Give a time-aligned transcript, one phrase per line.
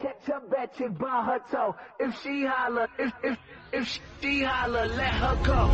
[0.00, 1.74] Catch a bad chick by her toe.
[1.98, 3.36] If she holler, if if
[3.70, 5.68] if she holler, let her go.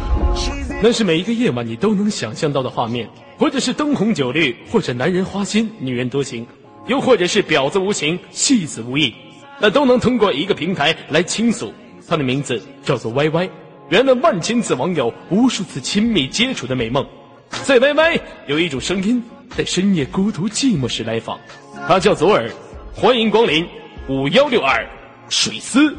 [0.82, 3.08] 那是每一个夜晚你都能想象到的画面，
[3.38, 6.44] 或者是灯红酒绿，或者男人花心，女人多情，
[6.88, 9.14] 又或者是婊子无情，戏子无义，
[9.60, 11.72] 那都能通过一个平台来倾诉。
[12.08, 13.48] 它的名字叫做 YY，
[13.90, 17.06] 圆了万千次网友无数次亲密接触的美梦。
[17.48, 21.38] 在 YY 有一种声音，在深夜孤独寂寞时来访，
[21.86, 22.50] 他叫左耳。
[22.92, 23.64] 欢迎光临
[24.08, 24.86] 五幺六二
[25.28, 25.92] 水丝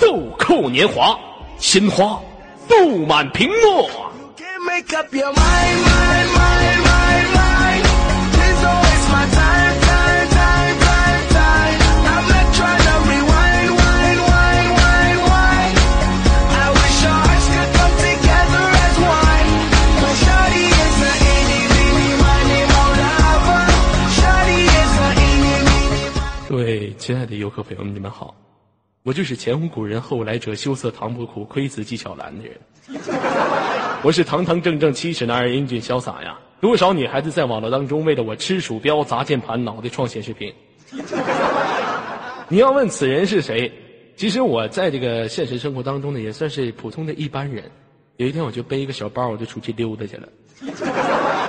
[0.00, 1.16] 豆蔻年华，
[1.58, 2.20] 鲜花
[2.66, 3.88] 布满屏幕。
[27.44, 28.34] 游客朋友们，你们好，
[29.02, 32.58] 我就是前无古人后来者，羞涩唐伯虎，窥子纪晓岚的人。
[34.02, 36.38] 我是堂堂正正七尺男儿，英俊潇洒呀！
[36.62, 40.54] 多少女孩子在网络当中为了我吃鼠标、砸键盘、脑袋撞显示屏。
[42.48, 43.70] 你要问此人是谁？
[44.16, 47.70] 其实我在这个现实生活当中呢，也算是普通的一般人。
[48.16, 50.26] 有一天我就背一个小包，我就出去溜达去了。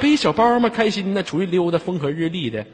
[0.01, 2.65] 背小包嘛，开心的出去溜达，风和日丽的。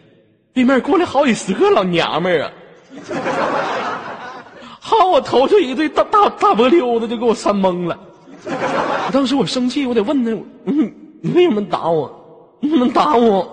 [0.53, 2.51] 对面过来好几十个老娘们儿啊！
[4.79, 7.97] 好，我头上一对大大大波溜子就给我扇懵了。
[9.11, 10.31] 当时我生气，我得问他，
[10.65, 12.57] 嗯，你为什么打我？
[12.59, 13.47] 你怎么打我？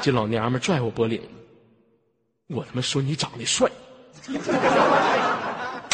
[0.00, 1.26] 这老娘们拽我脖领子，
[2.48, 3.70] 我他妈说你长得帅，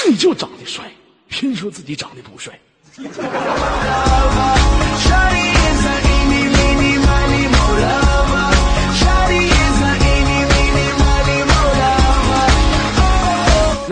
[0.06, 0.84] 你就长得帅，
[1.28, 2.58] 偏说自己长得不帅。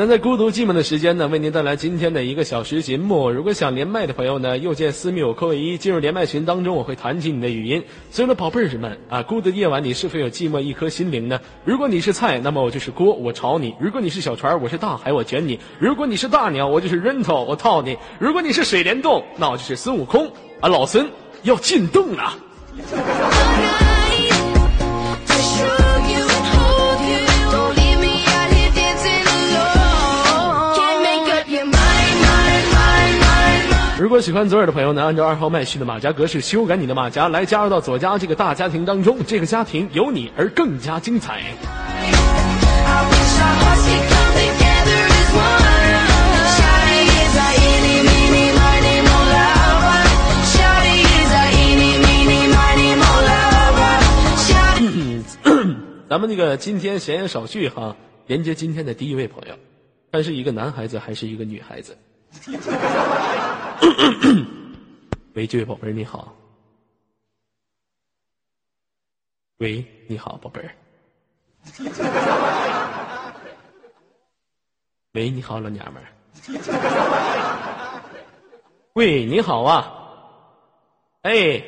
[0.08, 3.30] 在孤独寂寞的时间呢，为您带来今天的一个小时节目。
[3.30, 7.82] 如果想连麦的朋友呢，右键私密我扣一，进入连麦群当中，我会弹起你的语音。
[8.10, 11.40] 所有的宝贝儿们啊，孤独夜晚，你是否有寂寞一颗心灵呢？
[11.64, 20.26] 如果你是菜，那么我就是锅，我炒你；如果你是小船，我是大海，我卷你；如果你是大鸟，我就是人头我套你；如果你是水帘洞，那我就是孙悟空
[20.60, 21.08] 啊，老孙
[21.44, 22.34] 要进洞了。
[33.96, 39.18] 如果喜欢左耳的朋友呢，按照二号麦序的马甲格式修改你的马甲，来加入到左家这个大家庭当中。
[39.24, 41.40] 这个家庭有你而更加精彩。
[56.08, 57.94] 咱们那个今天闲言少叙哈，
[58.26, 59.54] 连接今天的第一位朋友，
[60.10, 61.96] 他是一个男孩子还是一个女孩子？
[65.34, 66.34] 喂，这位宝贝儿你好。
[69.58, 70.74] 喂，你好，宝贝儿。
[75.12, 76.08] 喂，你好，老娘们儿。
[78.94, 79.92] 喂，你好啊。
[81.22, 81.62] 哎，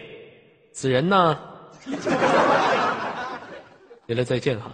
[0.72, 1.38] 此人呢？
[4.06, 4.70] 原来再见哈。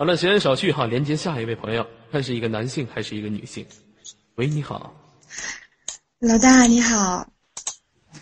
[0.00, 3.66] 好了，闲言少叙哈，连接下一位朋友，看是一个男性还是一个女性？
[4.36, 4.94] 喂，你好，
[6.20, 7.28] 老大你好，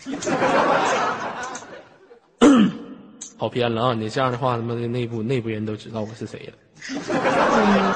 [3.39, 3.93] 跑偏了啊！
[3.93, 6.53] 你这样的话，他妈的内部内部人都知道我是谁了。
[7.07, 7.93] 嗯，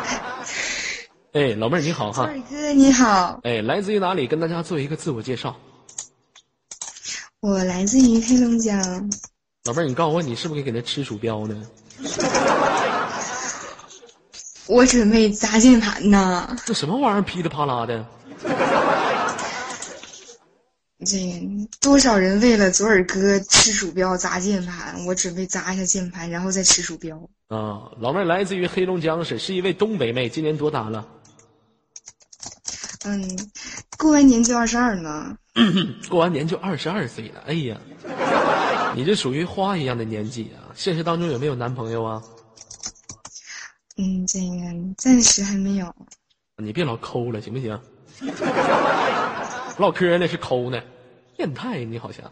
[1.33, 4.25] 哎，老妹儿你好哈，二哥你好，哎，来自于哪里？
[4.25, 5.53] 跟大家做一个自我介绍。
[7.41, 8.79] 我来自于黑龙江，
[9.65, 11.61] 老妹儿，你告诉我，你是不是给他吃鼠标呢？
[14.67, 16.55] 我准备砸键盘呢。
[16.65, 18.05] 这什么玩意儿噼里啪啦的？
[21.05, 21.17] 这
[21.81, 27.17] 多少人为了左耳哥吃鼠标砸键盘，我准备砸一下键盘，然后再吃鼠标。
[27.49, 31.05] 啊，老妹儿来自于黑龙江省，是一位东北妹，今年多大了？
[33.03, 33.37] 嗯，
[33.97, 35.35] 过完年就二十二呢。
[36.09, 37.43] 过完年就二十二岁了。
[37.47, 37.77] 哎呀，
[38.95, 40.71] 你这属于花一样的年纪啊！
[40.73, 42.23] 现实当中有没有男朋友啊？
[43.97, 45.93] 嗯，这个暂时还没有。
[46.57, 47.79] 你别老抠了，行不行？
[49.77, 50.81] 唠嗑那是抠呢，
[51.35, 52.23] 变态你好像。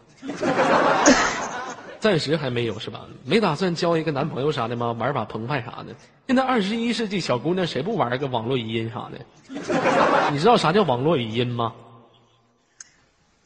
[2.00, 3.06] 暂时还没有是吧？
[3.24, 4.92] 没打算交一个男朋友啥的吗？
[4.98, 5.94] 玩把澎湃啥的。
[6.26, 9.18] 现在二十一世纪小姑娘谁不玩个网络语音啥的？
[10.32, 11.72] 你知道啥叫网络语音吗？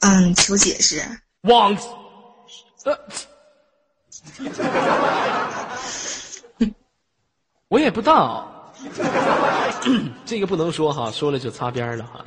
[0.00, 1.02] 嗯，求解释。
[1.42, 1.76] 网，
[2.84, 2.98] 呃，
[7.68, 8.72] 我也不知道，
[10.24, 12.24] 这个不能说哈，说了就擦边了哈。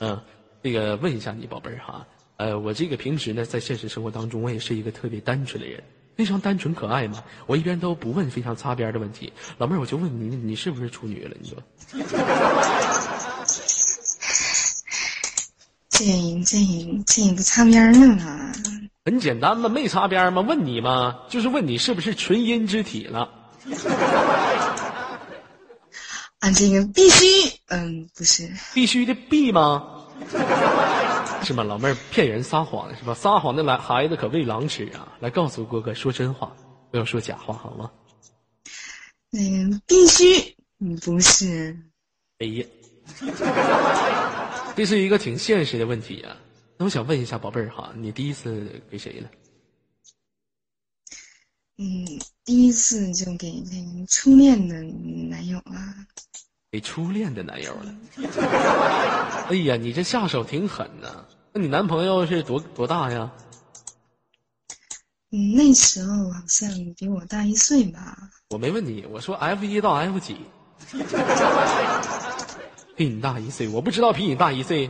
[0.00, 0.20] 嗯，
[0.62, 5.82] 这个问一下你宝贝儿哈，呃，我这个平时呢，在现实生活当中，我也是一个特别单纯的人，
[6.16, 7.24] 非常单纯可爱嘛。
[7.46, 9.32] 我一般都不问非常擦边的问题。
[9.56, 11.34] 老妹儿，我就问你，你是不是处女了？
[11.40, 11.56] 你说？
[15.88, 16.04] 这
[16.44, 16.58] 这
[17.06, 18.52] 这也不擦边儿呢？
[19.06, 23.30] 很简单嘛，没擦边儿嘛，问你嘛，就是问你是不是纯阴之体了。
[26.44, 27.24] 啊，这个必须，
[27.68, 30.04] 嗯，不是，必须的必吗？
[31.42, 31.64] 是吗？
[31.64, 33.14] 老妹儿骗人撒谎是吧？
[33.14, 35.16] 撒谎的来孩子可喂狼吃啊！
[35.20, 36.54] 来告诉哥哥说真话，
[36.90, 37.90] 不要说假话好吗？
[39.32, 41.74] 嗯必须，嗯，不是，
[42.40, 42.66] 哎呀，
[44.76, 46.36] 这是一个挺现实的问题啊。
[46.76, 49.30] 那我想问一下宝贝儿哈，你第一次给谁了？
[51.76, 52.06] 嗯，
[52.44, 54.80] 第一次就给那个初恋的
[55.28, 55.94] 男友啊。
[56.70, 57.94] 给初恋的男友了。
[59.50, 61.24] 哎呀，你这下手挺狠呐！
[61.52, 63.30] 那你男朋友是多多大呀？
[65.30, 68.16] 嗯，那时候好像比我大一岁吧。
[68.50, 70.36] 我没问你，我说 F 一到 F 几？
[72.96, 74.88] 比你大一岁，我不知道比你大一岁。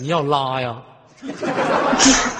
[0.00, 0.82] 你要拉呀？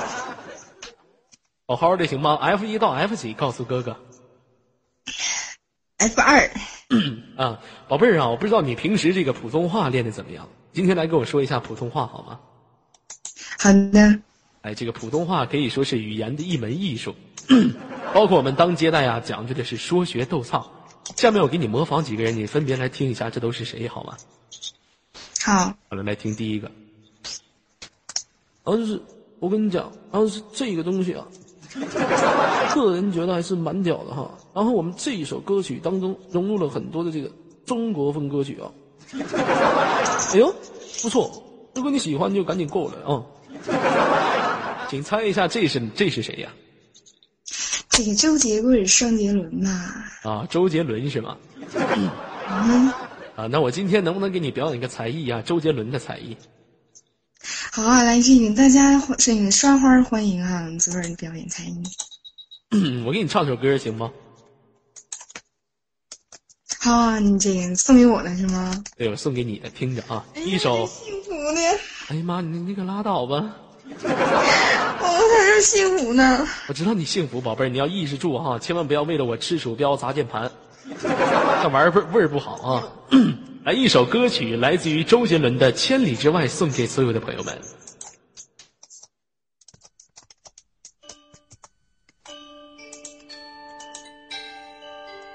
[1.68, 3.34] 好好的行吗？F 一到 F 几？
[3.34, 3.94] 告诉哥哥
[5.98, 6.50] F 二，
[7.36, 12.40] 啊，宝贝儿啊，我不知道你平时这个普通话练的怎么样，今天来跟我说一下普通话好吗？
[13.58, 14.18] 好的，
[14.62, 17.14] 哎，这个普通话可以说是语言的一门艺术，
[18.14, 20.70] 包括我们当接待啊，讲究的是说学逗唱。
[21.16, 24.16] 下面我给你模仿几个人，你分别来听一下，这都是谁好吗？
[25.42, 26.70] 好，好了，来听第一个。
[28.64, 29.02] 然后就是
[29.38, 31.26] 我跟你讲，然后是这个东西啊，
[32.74, 34.30] 个人觉得还是蛮屌的哈。
[34.54, 37.30] 然后我们这一首歌曲当中融入了很多的这个
[37.66, 38.70] 中国风歌曲啊。
[40.32, 40.54] 哎呦，
[41.02, 41.42] 不错！
[41.74, 43.24] 如果你喜欢，就赶紧过来啊。
[44.90, 46.50] 请猜一下，这是这是谁呀？
[47.90, 49.70] 这个周杰伦、双杰伦呐、
[50.22, 51.36] 啊，周杰伦是吗？
[52.48, 52.92] 嗯，
[53.36, 55.42] 啊，那我今天能不能给你表演一个才艺啊？
[55.42, 56.36] 周杰伦的才艺。
[57.70, 61.82] 好啊，来这个大家欢这个刷花欢迎啊，昨儿的表演才艺。
[62.70, 64.10] 嗯我给你唱首歌行吗？
[66.80, 68.84] 好啊，你这个送给我的是吗？
[68.96, 70.86] 对，我送给你的，听着啊，一首。
[70.86, 71.60] 幸福的，
[72.08, 73.54] 哎呀妈，你你可拉倒吧！
[74.00, 76.46] 我才是幸福呢。
[76.68, 80.50] 我知道你幸福，宝贝儿，你要意识住哈，千万不要为了我吃鼠标砸键盘，
[81.00, 82.88] 这玩意儿味儿味儿不好啊！
[83.68, 87.54] 来，一首歌曲来自于周杰伦的《千里之外》，送给所有的朋友们。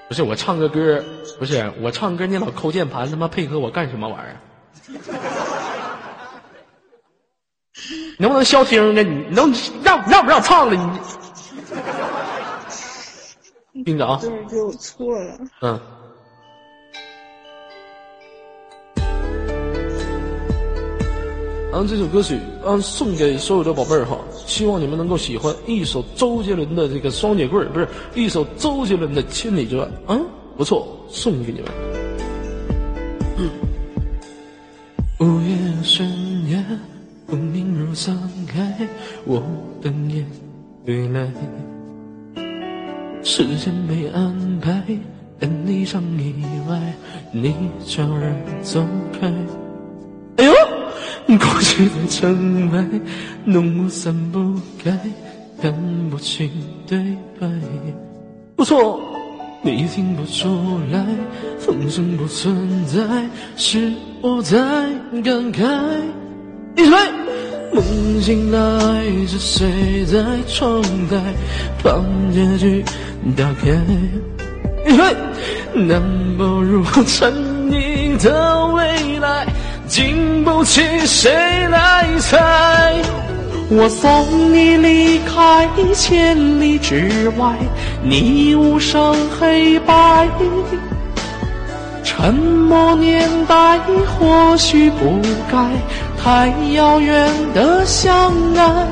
[0.08, 1.00] 不是我唱个歌，
[1.38, 4.36] 不是我唱歌，你老抠键盘，他妈配合我干什么玩意儿？
[8.18, 9.04] 能不能消停呢？
[9.04, 9.54] 你能
[9.84, 11.00] 让让不让唱了？
[13.70, 15.38] 你听着啊，昨儿给我错了。
[15.60, 15.80] 嗯。
[21.76, 30.20] 后这首歌曲，嗯，送给所有的宝贝儿哈，希望你们能够喜欢一首周杰伦的这个双截棍，不是一首周杰伦的《千里之外》，啊，
[30.56, 31.70] 不错，送给你们。
[35.20, 36.06] 午夜深
[36.48, 36.62] 夜，
[37.26, 38.86] 风鸣如散开，
[39.24, 39.42] 我
[39.80, 40.24] 等夜
[40.84, 41.32] 归来。
[43.22, 44.84] 时间被安排，
[45.38, 46.34] 但一场意
[46.68, 46.94] 外，
[47.32, 47.54] 你
[47.86, 48.84] 悄然走
[49.18, 49.32] 开。
[51.26, 52.84] 过去的城外，
[53.44, 54.96] 浓雾散不开，
[55.60, 55.72] 看
[56.10, 56.50] 不清
[56.86, 56.98] 对
[57.40, 57.48] 白。
[58.56, 59.00] 不错，
[59.62, 61.04] 你听不出来，
[61.58, 63.00] 风声不存在，
[63.56, 63.90] 是
[64.20, 64.58] 我在
[65.24, 65.64] 感慨。
[66.76, 66.98] 一水，
[67.72, 67.82] 梦
[68.20, 71.18] 醒来是谁在窗台
[71.82, 72.84] 把结局
[73.34, 73.70] 打开？
[74.86, 75.16] 一水，
[75.74, 76.02] 难
[76.36, 77.32] 保如沉
[77.70, 79.46] 溺的未来，
[79.88, 81.32] 经不起谁
[81.68, 82.92] 来猜。
[83.70, 87.56] 我送你离开千里之外，
[88.02, 90.28] 你无声黑白。
[92.04, 95.20] 沉默年代或许不
[95.50, 95.58] 该
[96.22, 98.86] 太遥远的相爱。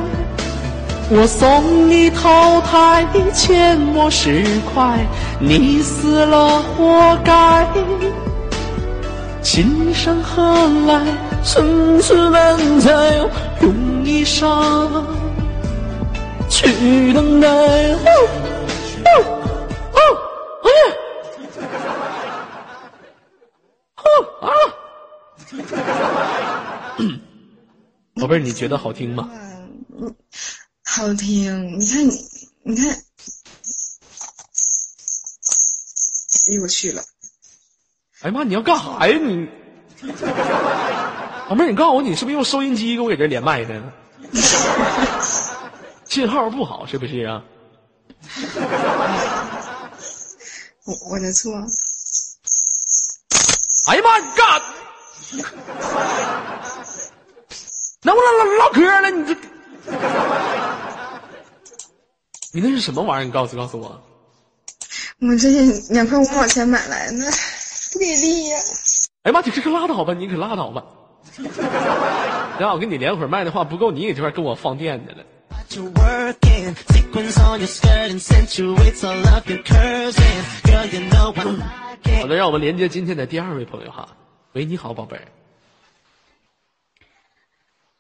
[1.11, 3.05] 我送你淘汰
[3.35, 5.07] 阡陌石块，
[5.39, 7.67] 你死了活该。
[9.43, 10.43] 琴声何
[10.87, 11.05] 来？
[11.45, 13.17] 生死难猜，
[13.61, 15.05] 用一生
[16.49, 17.49] 去等待。
[17.49, 17.99] 哦
[19.05, 19.09] 哦
[19.93, 19.99] 哦，
[20.63, 20.83] 哎呀！
[23.97, 24.07] 哦
[24.41, 24.49] 啊！
[28.15, 29.29] 宝贝儿，你觉得好听吗？
[29.99, 30.15] 嗯，
[30.85, 31.81] 好听。
[31.81, 32.25] 你看你，
[32.63, 32.89] 你看，
[36.47, 37.03] 哎呦我去了，
[38.23, 39.49] 哎呀妈，你要干啥呀你？
[41.49, 43.83] 老妹儿，你告诉我，你是不是用收音机给我给这连麦的？
[46.07, 47.43] 信号不好是不是啊？
[50.85, 51.53] 我我的错。
[53.89, 54.63] 哎呀妈，你干啥？
[58.03, 59.11] 能不能唠唠嗑了？
[59.11, 59.35] 你这，
[62.53, 63.25] 你那是什么玩意儿？
[63.25, 64.01] 你告诉告诉我。
[65.21, 65.51] 我这
[65.91, 67.31] 两块五毛钱买来的，不
[67.99, 68.59] 给力呀、
[69.23, 70.85] 哎呀妈，你这可拉倒吧，你可拉倒吧。
[72.59, 75.25] 让我跟你连会儿麦的话，不够你给这边跟我放电的了。
[82.21, 84.09] 好的，让我们连接今天的第二位朋友哈。
[84.53, 85.23] 喂，你好，宝贝儿。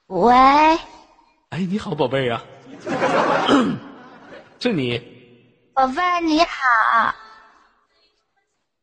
[0.08, 0.34] 喂，
[1.50, 2.44] 哎，你好，宝贝儿啊。
[4.61, 5.00] 是你，
[5.72, 7.14] 宝贝儿你好，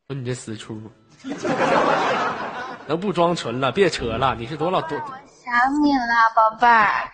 [0.07, 0.81] 说你这死出，
[2.88, 3.71] 能不装纯了？
[3.71, 4.97] 别扯了，你是多少多？
[4.97, 7.11] 我想你了，宝贝儿，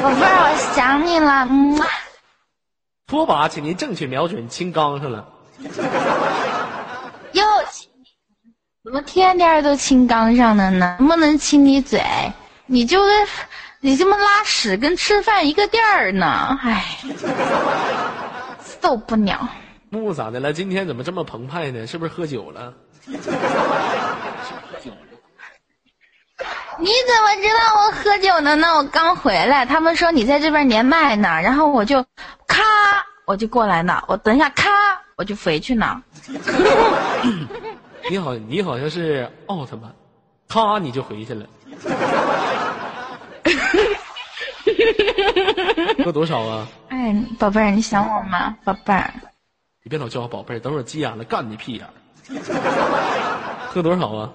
[0.00, 1.80] 宝贝儿，我想你了，嗯，
[3.06, 5.26] 拖把，请您正确瞄准，亲刚上了。
[7.32, 8.06] 又亲你，
[8.84, 10.96] 怎么天天都亲刚上的呢？
[10.98, 12.02] 能不能亲你嘴？
[12.66, 13.28] 你就跟
[13.80, 16.58] 你这么拉屎跟吃饭一个地儿呢？
[16.62, 16.98] 唉，
[18.80, 19.48] 受不了。
[19.90, 20.52] 木木咋的了？
[20.52, 21.86] 今天怎么这么澎湃呢？
[21.86, 22.72] 是不是喝酒了？
[23.04, 23.38] 你怎么
[27.36, 28.76] 知道我喝酒的呢？
[28.76, 32.04] 我刚回来，他们说你在这边连麦呢，然后我就
[32.46, 32.62] 咔
[33.24, 34.70] 我就过来呢，我等一下咔
[35.16, 36.02] 我就回去呢。
[38.08, 39.92] 你好，你好像是奥特曼，
[40.48, 41.44] 咔你就回去了。
[46.04, 46.66] 喝多少啊？
[46.88, 48.56] 哎，宝贝儿，你想我吗？
[48.64, 49.12] 宝贝儿，
[49.82, 51.90] 你别老叫我宝贝儿，等会儿急眼了干你屁眼儿。
[53.68, 54.30] 喝多少啊？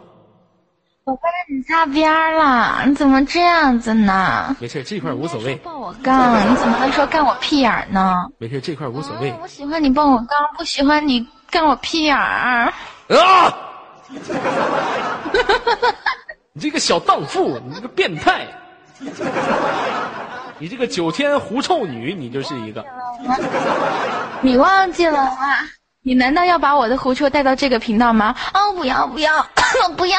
[1.04, 4.54] 宝贝儿，你擦边儿了，你怎么这样子呢？
[4.60, 8.14] 没事，这块儿无所谓，抱我杠，你怎么还说干我屁眼儿呢？
[8.40, 9.38] 没事，这块无所谓嗯。
[9.42, 12.74] 我喜欢你抱我杠，不喜欢你干我屁眼儿。
[13.10, 13.56] 啊！
[16.54, 18.46] 你这个小荡妇，你这个变态，
[20.60, 22.84] 你这个九天狐臭女，你就是一个。
[24.42, 25.32] 你忘记了吗？
[26.08, 28.34] 你难道要把我的狐臭带到这个频道吗？
[28.54, 29.44] 哦，不要不要
[29.98, 30.18] 不要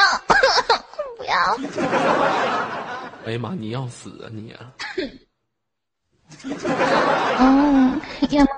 [1.17, 1.57] 不要！
[3.25, 4.71] 哎呀妈，你要死啊你啊！
[7.39, 8.51] 嗯，要么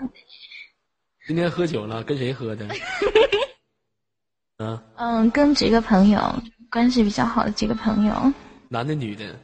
[1.26, 2.68] 今天喝酒了，跟谁喝的？
[4.60, 6.36] 啊，嗯，跟几个朋友
[6.70, 8.34] 关系比较好的几个朋友，
[8.68, 9.40] 男的女的？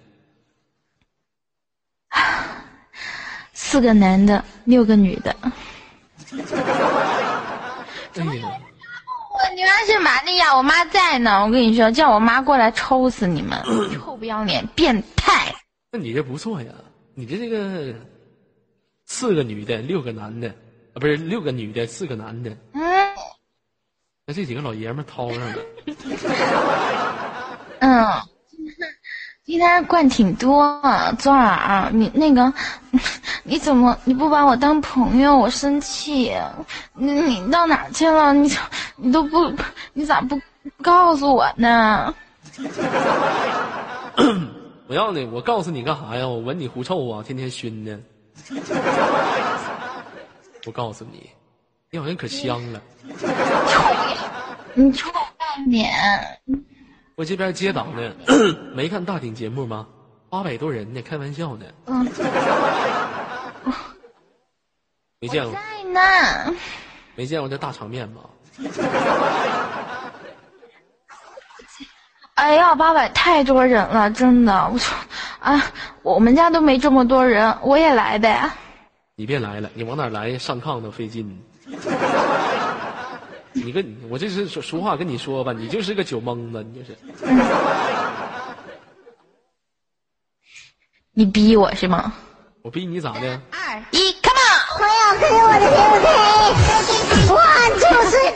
[3.53, 5.33] 四个男的，六个女的。
[8.25, 11.45] 我女儿是玛利亚，我妈在呢。
[11.45, 13.61] 我跟你说，叫我妈过来抽死你们，
[13.93, 15.53] 臭不要脸，变态！
[15.91, 16.71] 那你这不错呀，
[17.13, 17.93] 你这这个
[19.05, 22.81] 四个女的，六个男的，啊，不是六个女的，四个男的，嗯
[24.25, 25.55] 那这几个老爷们掏上了。
[27.79, 28.05] 嗯，
[29.47, 32.51] 今天灌挺多啊，昨儿啊，你那个，
[33.43, 36.33] 你怎么你不把我当朋友，我生气。
[36.93, 38.33] 你你到哪儿去了？
[38.33, 38.51] 你
[38.97, 39.49] 你都不，
[39.93, 40.37] 你咋不
[40.81, 42.13] 告诉我呢？
[44.87, 46.27] 我要你，我告诉你干啥呀？
[46.27, 47.97] 我闻你狐臭啊，天天熏的。
[50.67, 51.29] 我告诉你，
[51.89, 52.81] 你好像可香了。
[54.73, 55.89] 你臭半脸！
[57.17, 58.13] 我这边接档呢，
[58.75, 59.87] 没看大顶节目吗？
[60.29, 61.65] 八百多人呢，开玩笑呢。
[61.87, 62.05] 嗯，
[65.19, 65.59] 没见过，在
[65.89, 65.99] 呢。
[67.15, 68.21] 没见过这大场面吧？
[72.35, 74.69] 哎呀，八百太多人了，真的。
[74.71, 74.95] 我说，
[75.39, 75.59] 啊，
[76.03, 78.47] 我们家都没这么多人，我也来呗。
[79.15, 80.37] 你别来了，你往哪儿来？
[80.37, 81.41] 上炕都费劲。
[83.67, 86.97] 你跟我这是说俗话跟你说吧，你就是个酒蒙子，你就是。
[91.11, 92.13] 你逼我是吗？
[92.61, 93.41] 我逼你咋的？
[93.51, 94.55] 二一，come on！
[94.79, 95.75] 我要，跟着我的节
[97.27, 98.31] 奏，One two three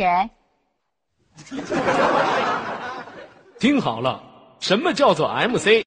[0.00, 0.30] 个
[1.44, 1.76] 是谁？
[3.58, 4.22] 听好了，
[4.58, 5.84] 什么叫做 MC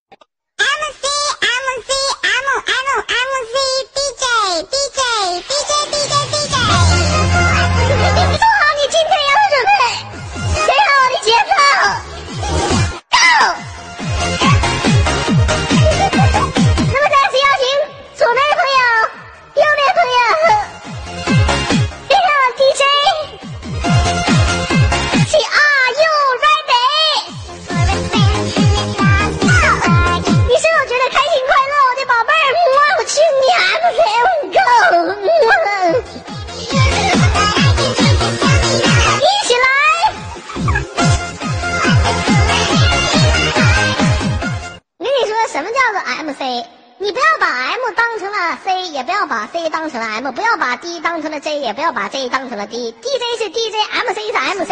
[51.24, 52.92] 成了 J，也不要把 J 当成了 D。
[52.92, 54.72] DJ 是 DJ，MC 是 MC。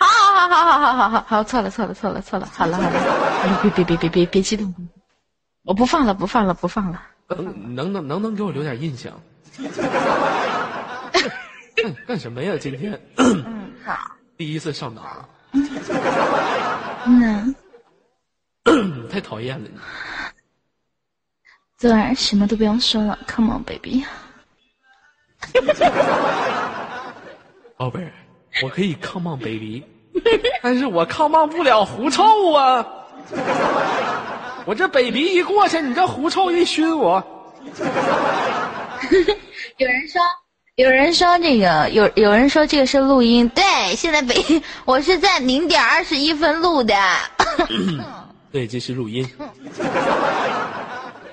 [0.00, 2.90] 好好好好好好好好好，错了错了错了错了，好了好了，
[3.62, 4.74] 别别别别别别激动，
[5.62, 7.00] 我不放了不放了不放了。
[7.28, 7.44] 能
[7.76, 9.12] 能能能能给我留点印象？
[11.76, 12.56] 干干什么呀？
[12.60, 13.96] 今天嗯，好，
[14.36, 15.24] 第一次上哪儿？
[17.06, 17.54] 嗯，
[19.08, 19.78] 太讨厌了你！
[21.82, 24.04] 昨晚什么都不用说了，Come on baby。
[27.76, 28.12] 宝贝儿，
[28.62, 29.82] 我可以 come on baby，
[30.62, 32.86] 但是我 come on 不了狐臭啊！
[34.64, 37.20] 我这 baby 一过去，你这狐臭一熏我，
[39.78, 40.22] 有人说，
[40.76, 43.64] 有人说这个，有有人说这个是录音，对，
[43.96, 44.36] 现在北
[44.84, 46.94] 我是在零点二十一分录的。
[48.52, 49.28] 对，这是录音，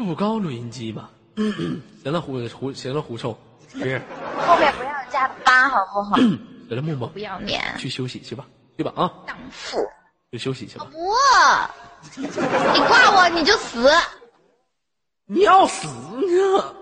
[0.05, 1.09] 步高录音机吧。
[2.03, 3.37] 行了，胡胡行了，狐臭，
[3.71, 4.01] 不是，
[4.45, 6.15] 后面不要加八，好不好？
[6.67, 8.45] 行了，木木不要脸，去休息去吧，
[8.77, 9.77] 去吧啊，荡妇！
[10.31, 10.87] 去休息去吧。
[10.91, 10.97] 不，
[12.21, 13.89] 你挂我你就死。
[15.25, 16.75] 你要死呢？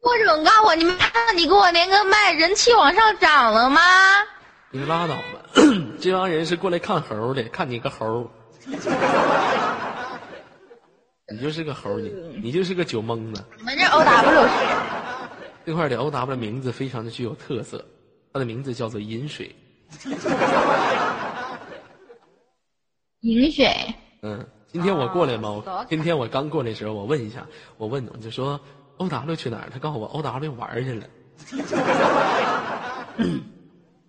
[0.00, 3.80] 或者你告我，你们看到你给我连个麦，人气往上涨了吗？
[4.70, 5.22] 你拉倒吧，
[6.00, 8.30] 这帮人是过来看猴的，看你个猴。
[11.30, 13.42] 你就是个猴，你你就是个酒蒙子。
[13.56, 14.50] 你们这 O W 是
[15.64, 17.84] 这块的 O W 名字非常的具有特色，
[18.32, 19.54] 它的名字叫做饮水。
[23.20, 27.46] 饮水，嗯，今天我过来嘛，我今天我刚过来的时候，我问一下，
[27.78, 28.60] 我问我就说
[28.98, 29.70] O W 去哪儿？
[29.72, 31.06] 他告诉我 O W 玩去了。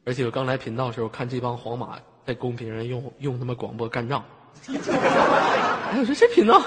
[0.06, 4.26] 而且我刚来频道的时候，看这帮皇马在公屏上用用他妈广播干仗。
[5.92, 6.62] 哎，我说这频道，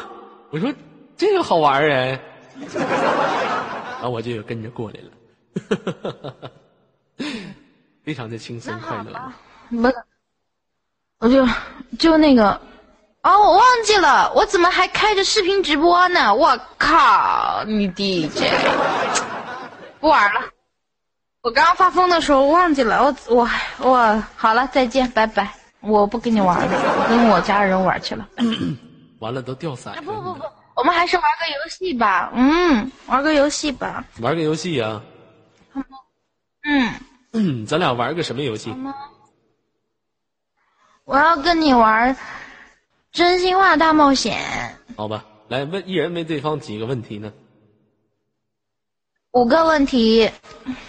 [0.50, 0.72] 我说
[1.16, 2.20] 这个好玩儿哎，
[2.72, 5.10] 然 后我就跟着过来了，
[8.04, 9.32] 非常的轻松快乐。
[9.70, 9.92] 不，
[11.18, 11.46] 我就
[11.98, 12.60] 就那个，
[13.22, 16.34] 哦，我忘记了，我怎么还开着视频直播呢？
[16.34, 18.44] 我靠，你 DJ，
[20.00, 20.40] 不玩了。
[21.42, 25.54] 我刚刚发疯的时候忘记了，我我我好了，再见，拜拜，
[25.86, 28.28] 我不跟你玩了，我跟我家人玩去了。
[29.20, 30.02] 完了都掉色了。
[30.02, 30.44] 不不不，
[30.74, 35.02] 我们还是玩个游戏吧，嗯，玩个游戏吧，玩个游戏啊，
[36.64, 36.92] 嗯，
[37.32, 38.74] 嗯， 咱俩玩个什么游戏？
[41.04, 42.16] 我要跟你玩
[43.12, 47.32] 真心话大冒险，好吧，来问一人问对方几个问题呢？
[49.32, 50.30] 五个问题，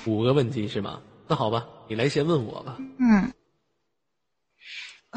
[0.05, 0.99] 五个问题是吗？
[1.27, 2.77] 那好吧，你来先问我吧。
[2.99, 3.31] 嗯，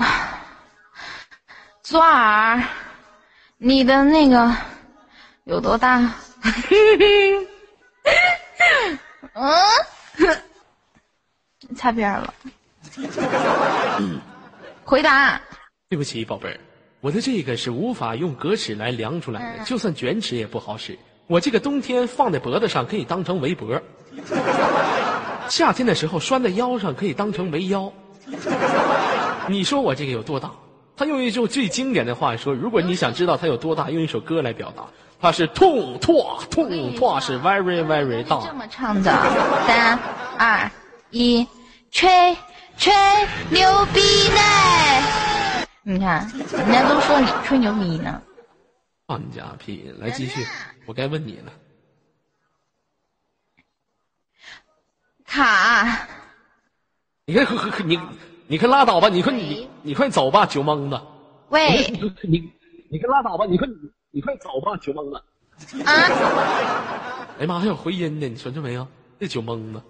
[1.83, 2.63] 左耳，
[3.59, 4.55] 你的那个
[5.45, 5.99] 有多大？
[9.35, 9.55] 嗯，
[11.77, 12.33] 擦边了。
[14.85, 15.41] 回答。
[15.89, 16.59] 对不起，宝贝儿，
[17.01, 20.99] 我的这个是无法用格尺来量出来的，就算卷尺也不好使。
[21.27, 23.81] 我这个冬天放在脖子上可以当成围脖，
[25.49, 27.93] 夏天的时候拴在腰上可以当成围腰。
[29.51, 30.53] 你说我这个有多大？
[30.97, 34.85] 他用一句最经典的话说：如果你想知道它有多大，用一首歌来表达，
[35.19, 38.53] 它是痛拓痛拓是 very very 大这大。
[38.53, 39.11] 么唱的，
[39.67, 39.99] 三
[40.39, 40.71] 二
[41.11, 41.47] 一，
[41.91, 42.37] 吹
[42.77, 42.93] 吹
[43.49, 45.67] 牛逼呢！
[45.83, 48.21] 你看，人家都说你吹牛逼呢。
[49.07, 49.91] 放你家屁！
[49.99, 50.47] 来继续，
[50.85, 51.53] 我该问你了。
[55.25, 56.07] 卡，
[57.25, 57.47] 你看，
[57.89, 57.99] 你
[58.51, 59.09] 你快拉倒吧！
[59.09, 61.01] 你快你你快走吧，酒蒙子！
[61.51, 61.87] 喂，
[62.29, 62.43] 你
[62.91, 63.47] 你快拉倒吧！
[63.49, 63.75] 你快你
[64.11, 65.23] 你快走吧，酒蒙子！
[65.85, 65.95] 啊，
[67.39, 68.85] 哎妈，还有回音呢，你瞅见没有？
[69.21, 69.81] 这酒蒙子。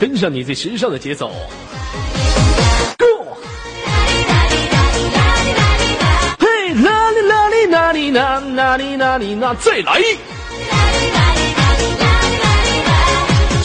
[0.00, 1.30] 跟上你最时尚的节奏
[2.98, 3.36] ，Go！
[6.40, 10.02] 嘿，哪里哪里哪里哪哪里哪里哪，再来！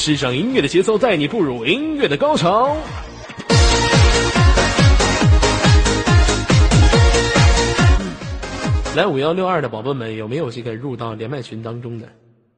[0.06, 2.78] 时尚音乐的节奏带你步入音乐的高潮。
[8.96, 12.08] 来五幺六二的宝宝们，有没有这个入到连麦群当中的？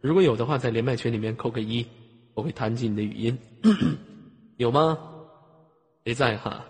[0.02, 1.88] 如果有的话，在连麦群里面扣个一，
[2.34, 3.40] 我会弹起你的语音。
[4.58, 4.98] 有吗？
[6.04, 6.66] 没在哈？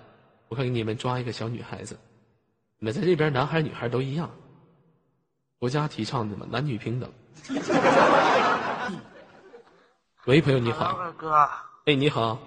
[0.48, 1.98] 我看给你们抓一个小女孩子，
[2.78, 4.30] 你们在这边男孩女孩都一样，
[5.58, 7.10] 国家提倡的嘛，男女平等。
[10.28, 11.32] 喂，朋友你好，二哥，
[11.86, 12.38] 哎，你好，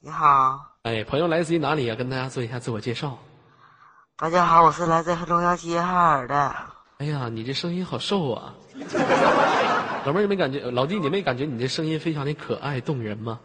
[0.00, 3.16] 你好，哎，朋友来自于哪里呀、跟大家做一下自我介绍。
[4.16, 6.52] 大家好，我是来自黑龙江齐齐哈尔的。
[6.98, 8.52] 哎呀，你这声音好瘦啊！
[10.04, 10.68] 老妹儿，你没感觉？
[10.72, 13.38] 老弟，你没感觉你这声音非常的可爱动人吗？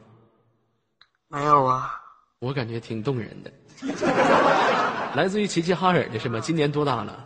[1.27, 2.01] 没有啊，
[2.39, 3.53] 我感觉挺动人的。
[5.13, 6.39] 来自于齐齐哈尔的是吗？
[6.39, 7.23] 今年多大了？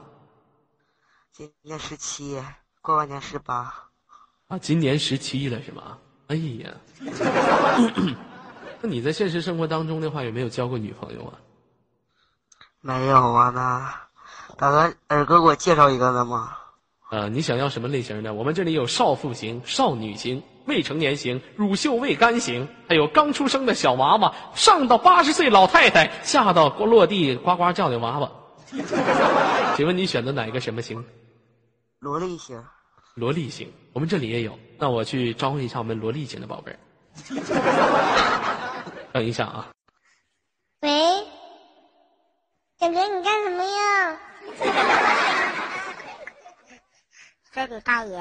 [1.32, 2.44] 今年十七，
[2.82, 3.74] 过完年十八。
[4.54, 5.98] 啊，今年十七了是吗？
[6.28, 6.70] 哎呀，
[8.82, 11.34] 那你在现实生活当中的话，有没有交过女朋友啊？
[12.80, 13.92] 没有啊，那
[14.56, 16.56] 大哥，二哥给我介绍一个的吗？
[17.10, 18.36] 呃，你想要什么类型的？
[18.36, 28.32] 我们这里有少妇型、少女型、未成年型、乳臭未干型，还有刚出生的小娃娃，上到八十岁老太太，下到落地呱呱叫的娃娃。
[29.76, 31.04] 请问你选择哪一个什么型？
[31.98, 32.64] 萝莉型。
[33.16, 34.58] 萝莉型，我们这里也有。
[34.80, 36.80] 那我去招呼一下我们萝莉型的宝贝儿。
[39.14, 39.70] 等一下啊，
[40.82, 40.90] 喂，
[42.80, 44.20] 小哥，你干什么呀？
[47.54, 48.18] 这里大爷，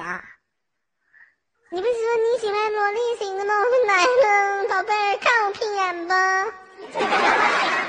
[1.70, 3.54] 你不是说你喜欢萝莉型的吗？
[3.54, 6.14] 我来了，宝贝儿，看我屁眼吧。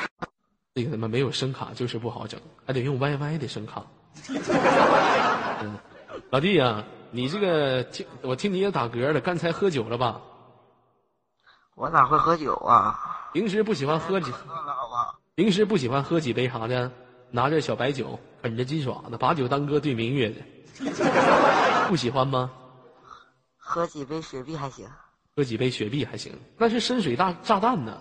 [0.74, 3.86] 这个他妈没有声卡就是不好整，还得用 YY 的声卡。
[5.62, 5.78] 嗯，
[6.30, 10.22] 老弟呀、你这个听我听你也打嗝了，刚才喝酒了吧？
[11.76, 13.00] 我哪会喝酒啊？
[13.34, 15.16] 平时不喜欢喝几，喝了好吧？
[15.36, 16.92] 平时不喜欢喝几杯啥的，
[17.32, 20.42] 拿着小白酒，啃着鸡爪子，把酒当歌对明月的，
[21.88, 22.52] 不喜欢吗？
[23.58, 24.88] 喝几杯雪碧还行。
[25.36, 27.98] 喝几杯雪碧还行，那是深水大炸弹呢。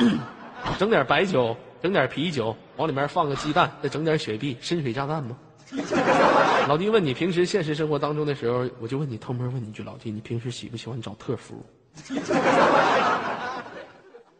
[0.78, 5.36] 整点白酒，整点啤酒，往里面放个鸡蛋，再整点雪碧，深水炸弹吗？
[6.68, 11.64] 老弟问你平时现实生活当中的时候，我就问你偷摸问你一句，老弟，你平时喜不喜欢找特服？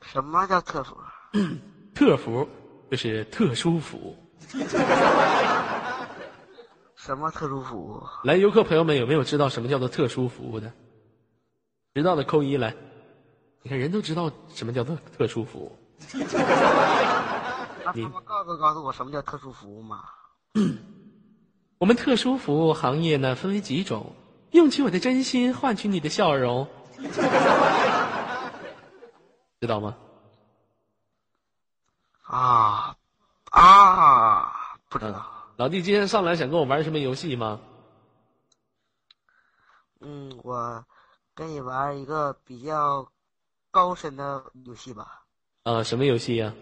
[0.02, 0.96] 什么叫特服？
[1.94, 2.46] 特服
[2.90, 4.16] 就是特殊服务。
[6.96, 8.02] 什么特殊服务？
[8.24, 10.70] 来，游客朋友们有没有知道什么叫做特殊服务的？
[11.94, 12.74] 知道的扣一来。
[13.62, 15.76] 你看人都知道什么叫做特殊服务。
[17.84, 20.00] 那他们告诉告诉我什么叫特殊服务吗？
[21.82, 24.14] 我们特殊服务行业呢分为几种，
[24.52, 26.68] 用起我的真心换取你的笑容，
[29.60, 29.96] 知道吗？
[32.22, 32.94] 啊
[33.50, 34.52] 啊，
[34.88, 35.26] 不知道。
[35.56, 37.58] 老弟今天上来想跟我玩什么游戏吗？
[39.98, 40.84] 嗯，我
[41.34, 43.10] 跟你玩一个比较
[43.72, 45.24] 高深的游戏吧，
[45.64, 46.54] 啊，什么游戏呀、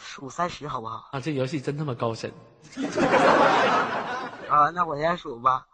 [0.00, 1.08] 数三十好不好？
[1.12, 1.20] 啊？
[1.20, 2.32] 这游戏真他妈高深。
[4.48, 5.66] 啊，那我先数吧，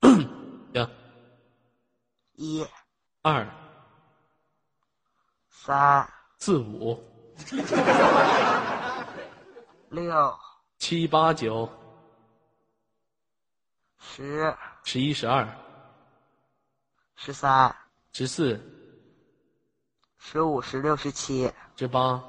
[0.00, 0.90] 行，
[2.34, 2.66] 一、
[3.22, 3.46] 二。
[5.50, 7.02] 三、四五。
[9.90, 10.38] 六、
[10.78, 11.68] 七八九。
[13.98, 15.46] 十、十一十二。
[17.16, 17.74] 十三、
[18.12, 18.58] 十四。
[20.16, 22.22] 十五、十六、十七、十八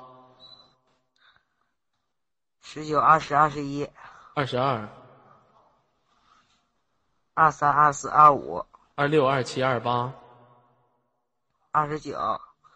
[2.61, 3.87] 十九、二十、二十一、
[4.35, 4.87] 二十二
[7.33, 8.63] 二三、二四、二五、
[8.95, 10.11] 二六二七二八
[11.71, 12.17] 二十九。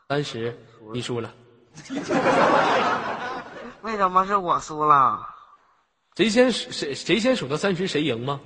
[0.09, 0.57] 三十，
[0.93, 1.31] 你输了。
[3.81, 5.27] 为什么是我输了？
[6.15, 8.39] 谁先谁谁先数到三十谁赢吗？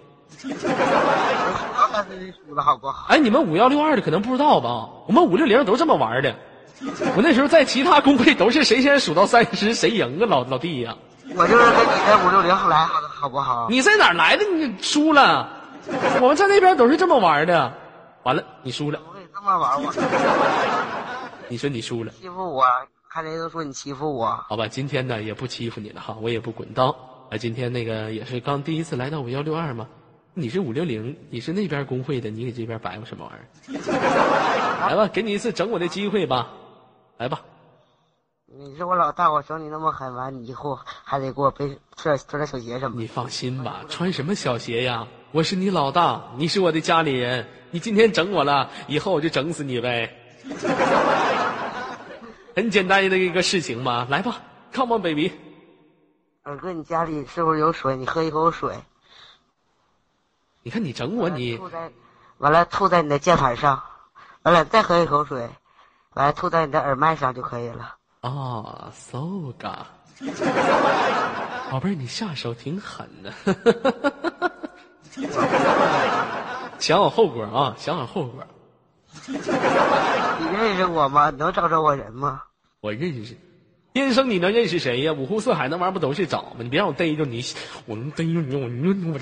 [3.07, 4.89] 哎，你们五幺六二的可能不知道吧？
[5.07, 6.35] 我们五六零都这么玩的。
[7.15, 10.95] 我那时候在其他公会都是谁先数到三十谁赢啊，老老弟呀、
[11.35, 13.67] 我就是跟你在五六零来好的，好不好？
[13.69, 14.45] 你在哪儿来的？
[14.45, 15.49] 你输了。
[16.21, 17.71] 我们在那边都是这么玩的。
[18.23, 18.99] 完了，你输了。
[19.07, 19.93] 我这么玩，我
[21.47, 22.11] 你说你输了。
[22.19, 22.65] 欺负我，
[23.09, 24.27] 看人都说你欺负我。
[24.49, 26.87] 好吧，今天呢也不欺负你了哈，我也不滚刀。
[27.29, 29.87] 啊，今天那个也是刚第一次来到五幺六二嘛，
[30.33, 33.33] 你是五六零，你是那边工会的，你给这边白话什么玩
[33.69, 34.87] 意儿？
[34.89, 36.47] 来吧，给你一次整我的机会吧，
[37.17, 37.41] 来吧。
[38.59, 43.03] 你是我老大，我整你那么狠，完你以后还得给我背穿穿点小鞋什么的。
[43.03, 45.07] 你放心吧，穿什么小鞋呀？
[45.31, 50.11] 我是你老大，你是我的家里人，你今天整我了，以后我就整死你呗。
[52.55, 54.41] 很简单的一个事情嘛，来吧
[54.73, 55.31] ，Come on baby。
[56.41, 57.95] 二哥，你家里是不是有水？
[57.95, 58.75] 你喝一口水。
[60.63, 61.91] 你看你整我，你吐在，
[62.39, 63.83] 完了吐在你的键盘上，
[64.41, 65.47] 完了再喝一口水，
[66.15, 67.93] 完了吐在你的耳麦上就可以了。
[68.21, 69.85] 啊，so ga，
[71.71, 73.31] 宝贝儿，你下手挺狠的。
[76.79, 78.43] 想好后果啊，想好后果。
[79.27, 79.33] 你
[80.57, 81.29] 认识我吗？
[81.29, 82.41] 你能找着我人吗？
[82.81, 83.35] 我认识，
[83.93, 85.13] 天生你能认识谁呀？
[85.13, 86.49] 五湖四海那玩意儿不都是找吗？
[86.59, 87.43] 你别让我逮着你，
[87.85, 88.67] 我能逮着你，我我
[89.13, 89.19] 我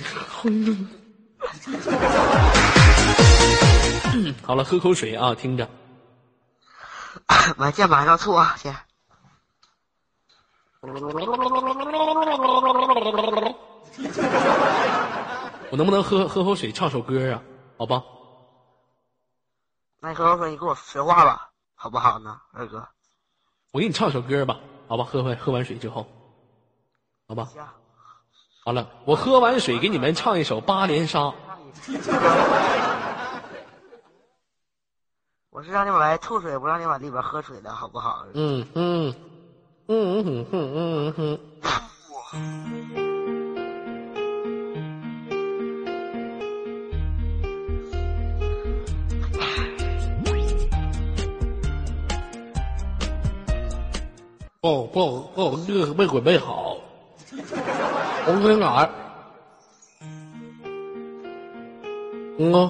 [4.13, 5.67] 嗯好了，喝口水啊，听着。
[7.57, 8.75] 完键盘上吐啊，先。
[15.71, 17.41] 我能不能喝喝口水，唱首歌啊？
[17.77, 18.03] 好吧。
[19.99, 22.87] 那你喝口水，你跟我说话吧，好不好呢，二哥？
[23.71, 25.03] 我给你唱首歌吧，好吧？
[25.03, 26.07] 喝完喝完水之后，
[27.27, 27.47] 好吧？
[28.63, 31.19] 好了，我喝完水给你们唱一首《八连杀》。
[35.55, 38.25] 我是让你往外吐水，不让你往里边喝水的，好不好？
[38.33, 39.15] 嗯嗯
[39.87, 41.39] 嗯嗯嗯嗯嗯。
[54.59, 56.75] 不不不，这个没准备好。
[58.25, 58.89] 红心眼。
[62.39, 62.69] 嗯啊。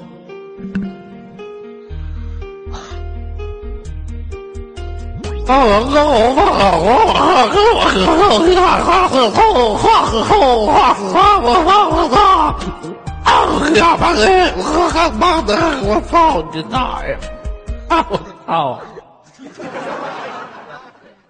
[13.75, 14.53] 呀妈的！
[14.55, 15.55] 我他妈的！
[15.83, 17.17] 我操你大爷！
[17.89, 18.81] 啊我操！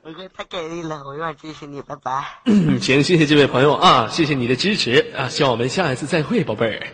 [0.04, 2.23] 二哥太给力了，我永远支持你，拜拜。
[2.45, 6.88] 嗯，行，谢谢这位朋友啊，谢谢你的支持啊，希望我们下一次再会，宝贝儿。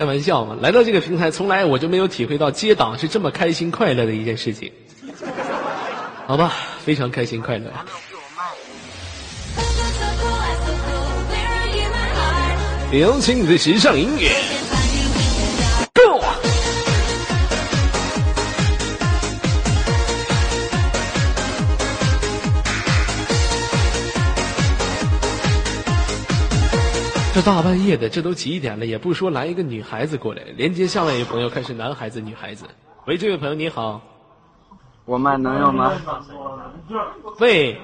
[0.00, 4.72] 开玩笑嘛，来到这个平台，从来我就没有体会到接档是这么开心快乐的一件事情。
[6.26, 7.70] 好吧，非常开心快乐。
[12.92, 14.30] 有请你的时尚音乐
[27.40, 30.42] 这大半夜的，这都几点了，也不说来一个女孩子过来。
[30.58, 32.66] 连接下面一位朋友，开始男孩子、女孩子。
[33.06, 34.02] 喂，这位朋友你好。
[35.06, 35.90] 我麦能用吗？
[37.38, 37.80] 喂，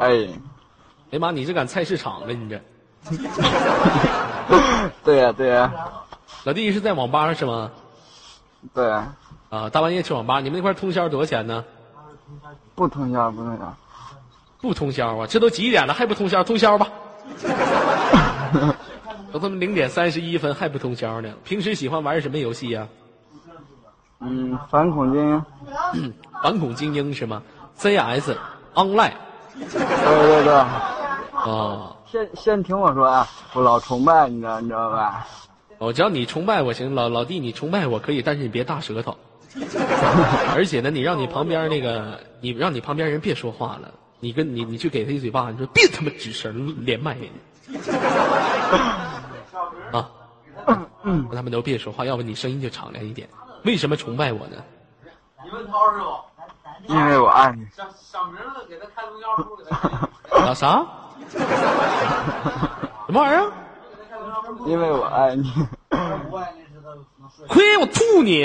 [0.00, 0.28] 哎，
[1.12, 2.60] 哎妈，你这赶菜市场了，你这。
[5.04, 5.72] 对呀、对呀、
[6.42, 7.70] 老弟是在网吧是吗？
[8.74, 8.84] 对，
[9.48, 11.64] 啊，大半夜去网吧，你们那块通宵多少钱呢？
[12.74, 13.76] 不通宵不通宵，
[14.60, 16.42] 不通宵啊，这都几点了还不通宵？
[16.42, 16.88] 通宵吧。
[19.32, 21.32] 都他妈零点三十一分还不通宵呢？
[21.44, 22.86] 平时喜欢玩什么游戏呀、
[24.20, 25.20] 嗯，反恐精
[25.94, 26.12] 英，
[26.42, 27.42] 反恐精英是吗
[27.76, 28.30] ？CS
[28.74, 29.12] Online
[29.54, 30.52] 对对对，
[31.32, 35.26] 哦，先先听我说啊，我老崇拜你知道你知道吧？
[35.78, 39.16] 我只要你崇拜我行，老老弟你崇拜我可以，但是你别大舌头。
[40.54, 47.16] 而且呢，你让你旁边那个，你让你旁边人别说话了，你跟你你去给他一嘴巴，你说别他妈吱声连麦
[49.92, 50.10] 啊，
[51.04, 53.28] 让他们都别说话，要不你声音就敞亮一点。
[53.64, 54.56] 为什么崇拜我呢？
[55.44, 56.24] 你问涛师傅，
[56.92, 57.66] 因为我爱你。
[57.74, 59.12] 小小明子给他开给
[59.70, 59.76] 他
[60.46, 60.84] 啊啥？
[63.06, 63.52] 什么玩意儿？
[64.66, 65.52] 因为我爱你。
[67.48, 68.44] 亏我吐你！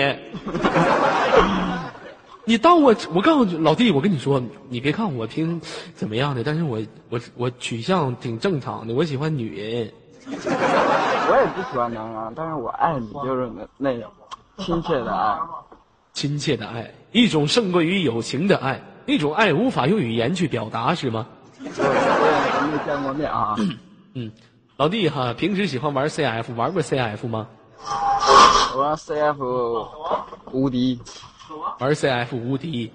[2.50, 5.62] 你当我我告诉你老弟，我跟你说，你别看我挺
[5.94, 9.94] 怎么样的，但是我我我取向挺正常的，我喜欢女人。
[10.26, 14.12] 我也不喜欢男人，但是我爱你，就是那那种
[14.58, 15.38] 亲切的爱。
[16.14, 21.28] 亲切的爱，一种胜过于友情的爱，一种爱无法用语言去表达，是吗？
[21.60, 23.56] 对，我也没见过面啊。
[24.16, 24.32] 嗯，
[24.76, 27.48] 老弟哈，平时喜欢玩 CF，玩过 CF 吗？
[28.74, 29.88] 我玩 CF
[30.52, 31.00] 无敌。
[31.80, 32.92] 玩 CF 无敌。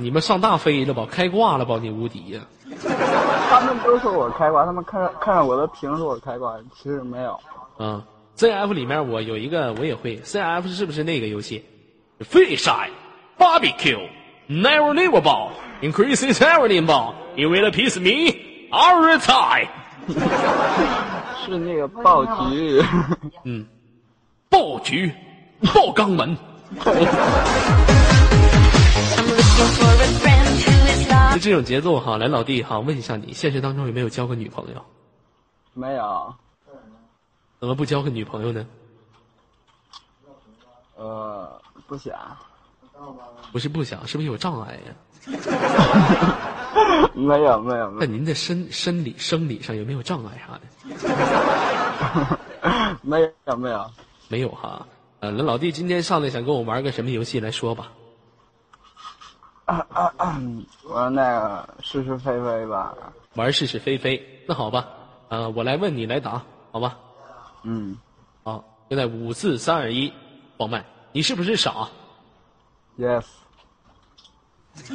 [0.00, 1.06] 你们上大飞了吧？
[1.10, 1.78] 开挂了吧？
[1.82, 2.40] 你无敌呀、
[3.50, 7.38] 他们都说我开挂，他们看看着我的屏说我开挂，其实没有。
[7.78, 8.02] 嗯
[8.36, 11.64] ，CF 里面我有一个我也会，CF 是不是那个游戏
[12.20, 12.90] ？Fish eye,
[13.36, 14.08] barbecue,
[14.48, 15.50] never live ball,
[15.82, 18.34] increases everything ball, you will piece me,
[18.70, 19.68] our Time。
[21.44, 22.82] 是那个暴菊，
[23.44, 23.66] 嗯，
[24.48, 25.12] 爆菊，
[25.74, 26.36] 爆肛门。
[31.32, 34.82] 就这种节奏哈，来老弟哈，问一下你，现实当中有没有交过女朋友？
[35.74, 36.34] 没有，
[37.60, 38.66] 怎么不交个女朋友呢？
[40.96, 42.14] 呃，不想，
[43.52, 44.80] 不是不想，是不是有障碍呀？
[47.14, 50.62] 没有没有没那您的身生理生理上有没有障碍啥的？
[53.02, 53.90] 有 没有没有，
[54.28, 54.86] 没有哈。
[55.20, 57.90] 呃，那老弟今天上来想跟我玩个什么游戏来说吧？
[59.64, 60.40] 啊啊啊！
[60.84, 62.94] 玩那个是是非非吧，
[63.34, 64.42] 玩是是非非。
[64.46, 64.88] 那好吧，
[65.28, 66.96] 呃，我来问你来答，好吧？
[67.64, 67.98] 嗯
[68.44, 70.12] 好，现在五四三二一，
[70.56, 70.84] 放麦。
[71.12, 71.88] 你是不是傻
[72.98, 73.24] ？，yes，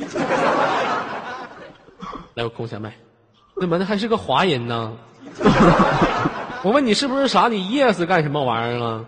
[2.33, 2.95] 来，我空下麦。
[3.59, 4.97] 怎么的还是个华人呢？
[6.63, 7.49] 我问你是不是傻？
[7.49, 9.06] 你 yes 干什么玩意儿啊？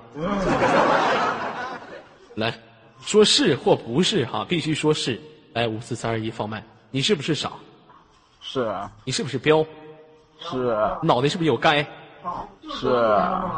[2.36, 2.54] 来
[3.02, 5.20] 说是或不是哈，必须说是。
[5.54, 6.62] 来，五四三二一，放麦。
[6.92, 7.54] 你是不是傻？
[8.42, 8.70] 是
[9.06, 9.66] 你是不是彪？
[10.38, 11.82] 是脑袋是不是有该？
[12.74, 12.90] 是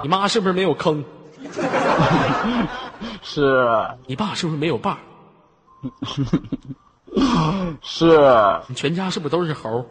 [0.03, 1.03] 你妈是不是没有坑？
[3.23, 3.67] 是
[4.05, 4.99] 你爸是不是没有爸？
[7.81, 8.19] 是
[8.67, 9.83] 你全家是不是都是猴？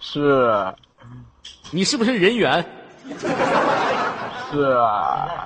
[0.00, 0.74] 是
[1.70, 2.64] 你是不是人猿？
[4.50, 4.78] 是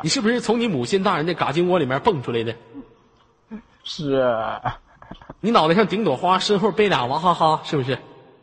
[0.03, 2.55] 你是不是从你母亲大人的嘎金窝里面蹦出来的？
[3.85, 4.23] 是
[5.41, 7.99] 你脑袋上顶朵花，身后背俩娃哈哈，是不是？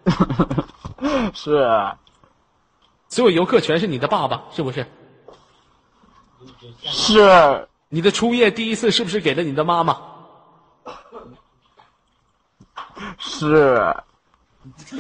[1.34, 1.68] 是
[3.10, 4.86] 所有游客全是你的爸爸，是不是？
[6.82, 10.02] 是你的初夜第一次是不是给了你的妈妈？
[13.20, 13.96] 是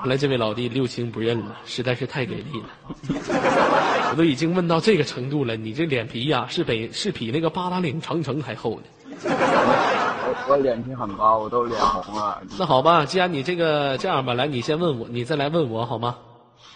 [0.00, 2.68] 后来这位老弟六亲不认了，实在是太给力了。
[4.10, 8.84] 我都已经问到这个程度了，你这脸皮呀、是比是比那个八达岭长城还厚呢。
[9.24, 12.40] 我我脸皮很薄，我都脸红了。
[12.58, 16.16] 那好吧，既然你这个这样吧，来你先问我，你再来问我好吗？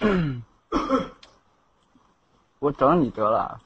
[2.58, 3.60] 我整你得了，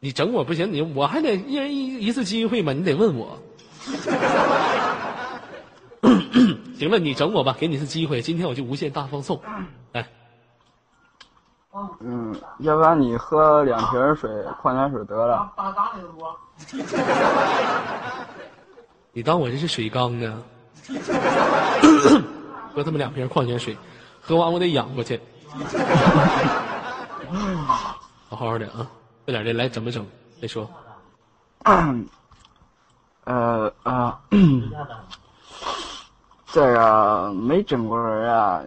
[0.00, 3.38] 你整我不行，你我还得一人一一次机会嘛，你得问我。
[6.82, 9.40] 行了，你整我吧，给你一次机会，今天我就无限大放送。
[9.92, 10.04] 来，
[12.00, 14.28] 嗯，要不然你喝两瓶水，
[14.60, 15.52] 矿泉水得了。
[15.56, 16.36] 打打你的多。
[19.14, 20.42] 你当我这是水缸呢？
[22.74, 23.78] 喝他妈两瓶矿泉水，
[24.20, 25.20] 喝完我得养过去。
[28.28, 28.90] 好好的啊，
[29.24, 30.04] 快点的来整不整？
[30.40, 30.68] 再说。
[33.24, 34.20] 呃啊，
[36.52, 38.62] 这个没整过人啊，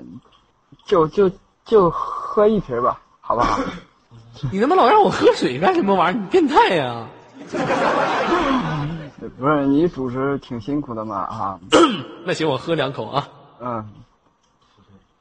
[0.85, 1.31] 就就
[1.63, 3.59] 就喝一瓶吧，好不好？
[4.51, 6.19] 你他妈老让我喝水干什么玩意儿？
[6.19, 7.07] 你变态呀、
[9.39, 11.59] 不是你主持挺辛苦的嘛啊，
[12.25, 13.27] 那行，我喝两口啊，
[13.61, 13.89] 嗯，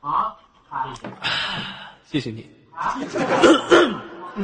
[0.00, 0.34] 啊？
[2.04, 2.48] 谢谢你。
[2.74, 2.98] 好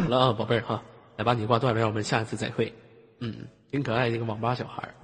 [0.08, 0.80] 了啊，宝贝儿哈，
[1.16, 2.72] 来把你挂断了，让我们下一次再会。
[3.20, 3.34] 嗯，
[3.72, 4.94] 挺可爱的一个网吧小孩儿。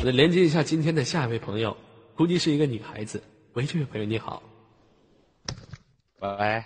[0.00, 1.74] 我来连接一下今天的下一位朋友，
[2.14, 3.22] 估计是一个女孩子。
[3.54, 4.42] 喂，这位朋友你好，
[6.20, 6.62] 喂，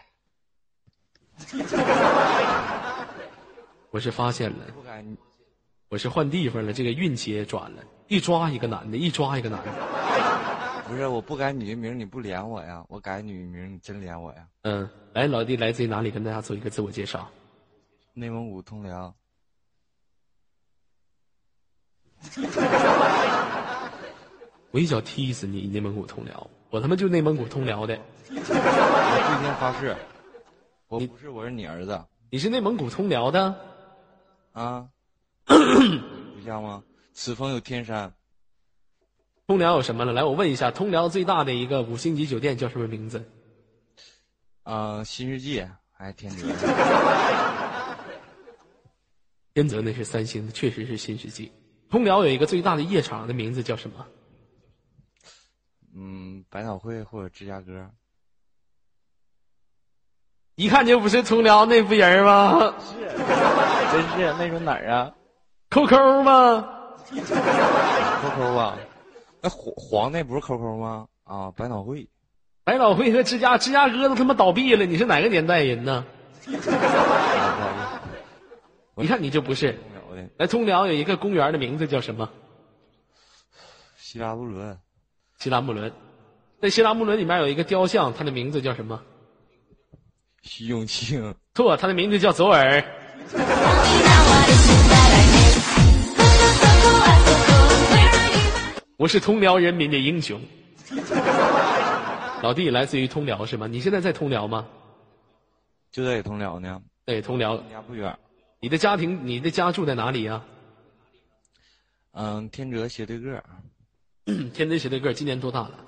[3.90, 5.16] 我是发现了，不敢，
[5.88, 9.70] 我是换地方了，这个运气也转了，一抓一个男的，一抓一个男的。
[10.88, 12.82] 不是我不改女名，你不连我呀？
[12.88, 14.48] 我改女名，你真连我呀？
[14.62, 16.10] 嗯，来，老弟来自于哪里？
[16.10, 17.30] 跟大家做一个自我介绍。
[18.14, 19.14] 内蒙古通辽，
[24.70, 25.66] 我一脚踢死你！
[25.66, 27.98] 内蒙古通辽，我他妈就内蒙古通辽的。
[28.28, 28.44] 我今
[29.42, 29.96] 天发誓，
[30.88, 33.54] 我不是，我是你儿子你是内蒙古通辽的？
[34.52, 34.86] 啊，
[35.46, 35.54] 不
[36.44, 36.82] 像吗？
[37.14, 38.12] 此峰有天山，
[39.46, 40.12] 通辽有什么了？
[40.12, 43.24] 来，我问一下，通辽最大的一个五星级酒店叫什么名字？
[44.64, 46.46] 啊，新世纪还天泽，
[49.54, 51.50] 天泽 那是三星的，确实是新世纪。
[51.90, 54.06] 通辽有一个最大的夜场的名字叫什么？
[55.94, 57.90] 嗯，百脑汇或者芝加哥。
[60.54, 62.74] 一看就不是通辽那副人吗？
[62.80, 62.94] 是
[63.92, 65.14] 真是那种哪儿啊
[65.70, 66.68] ？QQ 吗
[67.10, 68.76] ？？QQ 吧？
[69.40, 71.06] 那黄黄那不是 QQ 吗？
[71.24, 72.08] 啊，百脑汇。
[72.64, 76.04] 百脑汇和芝加芝加哥都他妈倒闭了，你是哪个年代人呢？
[78.96, 79.78] 一看你就不是。
[80.36, 82.28] 来，通辽有一个公园的名字叫什么？
[83.96, 84.78] 希拉布伦。
[85.38, 85.92] 希拉穆伦。
[86.60, 89.00] 在希拉穆伦里面有一个雕像，它的名字叫什么？
[90.42, 91.34] 徐永庆。
[91.54, 92.82] 错，它的名字叫左耳。
[98.96, 100.40] 我是通辽人民的英雄。
[102.42, 103.66] 老弟来自于通辽是吗？
[103.66, 104.66] 你现在在通辽吗？
[105.92, 106.80] 就在通辽呢。
[107.04, 107.56] 对，通辽。
[107.70, 108.18] 家不远。
[108.60, 110.42] 你的家庭，你的家住在哪里呀、
[112.12, 113.42] 嗯，天泽斜对个。
[114.52, 115.84] 天泽斜对个，今年多大了？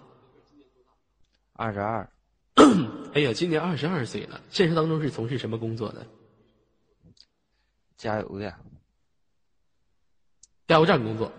[1.54, 2.08] 二十二。
[3.12, 4.40] 哎呀，今年二十二岁了。
[4.50, 6.06] 现实当中是从事什么工作的？
[7.96, 8.54] 加油的。
[10.68, 11.32] 加油站工作。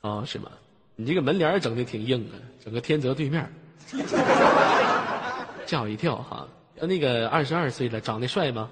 [0.00, 0.52] 啊、 是吗？
[0.94, 2.34] 你这个门帘儿整的挺硬啊，
[2.64, 3.50] 整个天泽对面儿，
[5.66, 6.48] 吓我一跳哈。
[6.80, 8.70] 呃，那个二十二岁了，长得帅吗？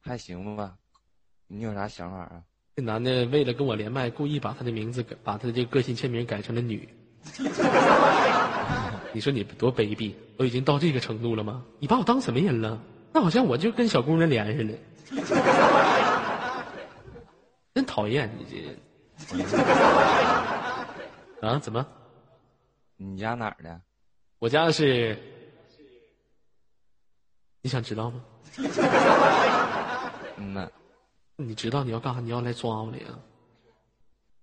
[0.00, 0.76] 还行吧。
[1.46, 2.42] 你有啥想法啊？
[2.76, 6.88] 这男的为了跟我连麦，故意把他的名字改，把他的这个个性签名改成了女。
[9.12, 11.64] 你说你多卑鄙，都已经到这个程度了吗？
[11.78, 12.80] 你把我当什么人了？
[13.12, 14.74] 那好像我就跟小姑娘连似的，
[17.74, 18.76] 真讨厌你这人。
[21.40, 21.58] 啊？
[21.60, 21.86] 怎么？
[22.96, 23.80] 你家哪儿的？
[24.40, 25.16] 我家是，
[27.64, 28.22] 你想知道吗？
[30.36, 30.70] 嗯呐。
[31.36, 32.20] 你知道你要干啥？
[32.20, 33.06] 你要来抓我来呀？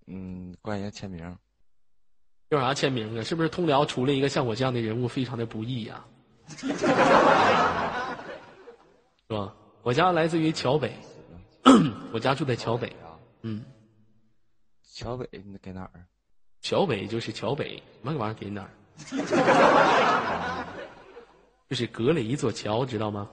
[0.08, 1.38] 嗯，关键签名。
[2.48, 3.22] 要啥签名啊？
[3.22, 6.04] 是不是通辽出了一个像我这样的人物，非常的不易呀、
[6.48, 6.66] 是
[9.28, 9.54] 吧？
[9.84, 10.92] 我家来自于桥北，
[12.12, 13.14] 我家住在桥北啊。
[13.42, 13.64] 嗯，
[14.82, 16.06] 桥北你给哪儿？
[16.60, 18.70] 桥北就是桥北，那个玩意儿给哪儿？
[21.72, 23.30] 就是隔了一座桥，知道吗？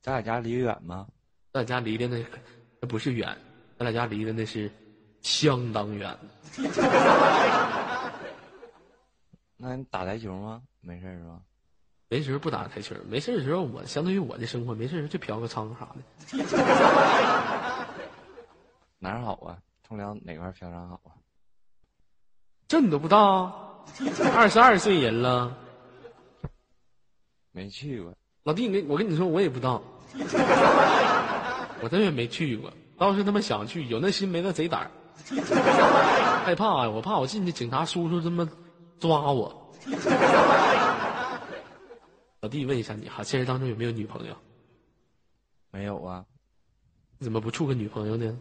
[0.00, 1.06] 咱俩家离远吗？
[1.52, 2.24] 咱俩家离的那
[2.80, 3.28] 那不是远，
[3.76, 4.72] 咱俩家离的那是
[5.20, 6.18] 相当远。
[9.58, 10.62] 那你打台球吗？
[10.80, 11.38] 没事是吧？
[12.08, 16.00] 没时候不打台球，没事的时候我相当于我的生活，没事就嫖个娼啥的。
[18.98, 19.58] 哪儿好啊？
[19.86, 21.12] 通辽哪块嫖娼好啊？
[22.66, 23.66] 这你都不知道？
[24.34, 25.56] 二十二岁人了，
[27.52, 28.14] 没去过。
[28.44, 29.82] 老弟，你我跟你说，我也不知道，
[31.82, 32.72] 我真也没去过。
[32.96, 34.90] 当时他妈想去，有那心没那贼胆儿，
[36.44, 36.90] 害怕呀！
[36.90, 38.48] 我怕我进去，警察叔叔他妈
[38.98, 39.72] 抓我。
[42.40, 44.34] 老弟，问一下你哈，现实当中有没有女朋友？
[45.70, 46.24] 没有啊。
[47.18, 48.38] 你怎么不处个女朋友呢？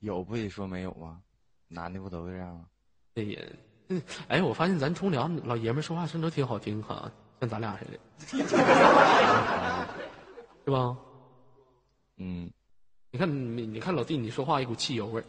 [0.00, 1.22] 有不也说没有吗？
[1.68, 2.66] 男的不都这样吗？
[3.14, 3.40] 对呀，
[3.88, 7.98] 嗯，哎，我发现咱通辽老爷们儿说话声都挺好听哈，像咱俩似的，
[10.64, 10.96] 是吧？
[12.18, 12.50] 嗯，
[13.10, 15.24] 你看你你看老弟，你说话一股汽油味儿，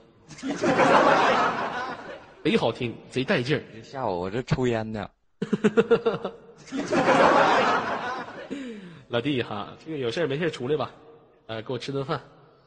[2.44, 3.64] 贼好听，贼带劲儿。
[3.72, 5.10] 别吓我，我这抽烟呢。
[9.08, 10.92] 老弟哈，这个有事儿没事儿出来吧，
[11.48, 12.22] 呃，给我吃顿饭，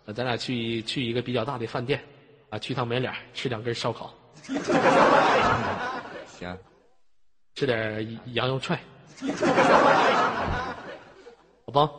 [0.06, 2.02] 呃，咱俩去去一个比较大的饭店，
[2.50, 4.12] 啊，去趟门脸吃两根烧烤，
[6.26, 6.58] 行，
[7.54, 8.78] 吃点羊肉串，
[11.64, 11.90] 好吧？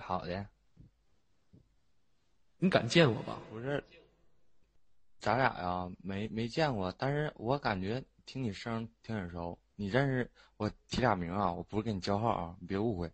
[0.00, 0.46] 好的。
[2.58, 3.38] 你敢见我吧？
[3.50, 3.82] 不是，
[5.20, 9.58] 咱俩呀没没见过，但是我感觉听你声挺耳熟。
[9.76, 11.52] 你认识我提俩名啊？
[11.52, 13.12] 我不是跟你叫号啊，你别误会。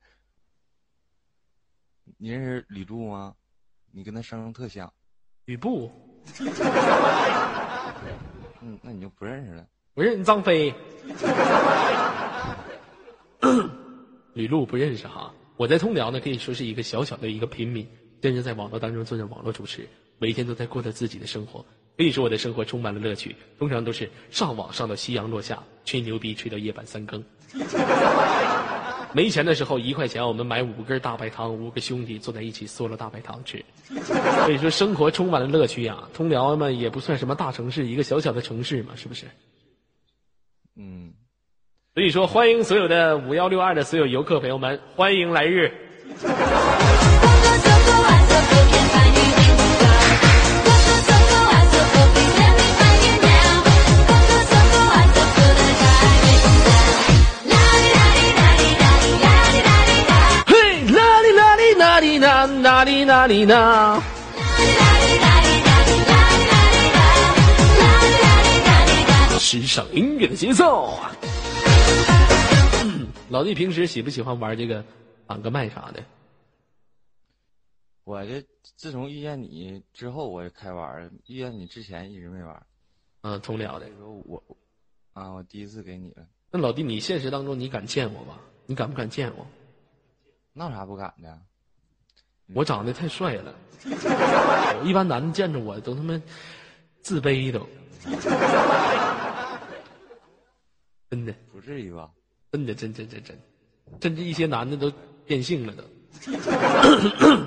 [2.16, 3.34] 你认识吕布吗？
[3.90, 4.90] 你跟他声特像。
[5.44, 5.92] 吕布？
[8.62, 9.66] 嗯，那你就不认识了。
[9.94, 10.74] 我认识张飞。
[14.34, 15.32] 吕璐不认识哈。
[15.56, 17.86] 我在通辽呢，可以说是一个小小的一个平民，
[18.20, 21.64] 真是在网络当中做着网络主持，每天都在过着自己的生活。
[21.96, 27.22] 可以说我的生活充满了乐趣，通常都是上网上到夕阳落下，吹牛逼吹到夜半三更。
[29.14, 33.64] 没钱的时候，一块钱我们买五根大白糖，五个兄弟坐在一起嗦了大白糖吃。
[34.44, 35.96] 所以说生活充满了乐趣呀。
[36.12, 39.26] 通辽嘛也不算什么大城市，一个小小的城市嘛，是不是？
[40.76, 41.12] 嗯。
[41.94, 45.72] 所以说，欢迎所有的五幺六二的所有游客朋友们，欢迎来日。
[62.46, 64.02] 哪里哪里呢？
[69.38, 71.12] 时尚音乐的节奏啊！
[73.28, 74.84] 老弟平时喜不喜欢玩这个
[75.26, 76.02] 绑个麦啥的？
[78.04, 78.42] 我这
[78.76, 82.66] 自从遇见你之后，我就开玩，遇见你之前一直没玩。
[83.22, 83.86] 嗯，通辽的。
[83.98, 84.42] 说我
[85.12, 88.38] 啊，我第一次给你了，那老弟，你现实当中你敢见我吗？
[88.66, 89.46] 你敢不敢见我？
[90.52, 91.38] 那有啥不敢的？
[92.52, 96.20] 我长得太帅了， 我一般男的见着我都他妈
[97.00, 97.66] 自卑都，
[101.10, 102.10] 真的，不至于吧？
[102.52, 103.38] 真的，真真真真，
[104.02, 104.92] 甚至一些男的都
[105.24, 105.82] 变性了都。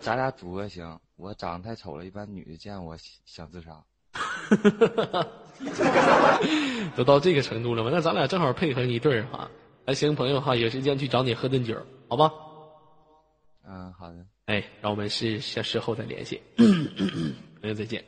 [0.00, 3.82] 咱俩组合行，我长得太丑了，一般女的见我想自杀。
[6.96, 7.90] 都到这个程度了吗？
[7.92, 9.50] 那咱俩正好配合一对儿哈。
[9.84, 11.76] 来，行，朋友哈，有时间去找你喝顿酒，
[12.08, 12.30] 好吧？
[13.72, 14.16] 嗯，好的。
[14.46, 18.04] 哎，让我们是小时候再联系，朋友再见。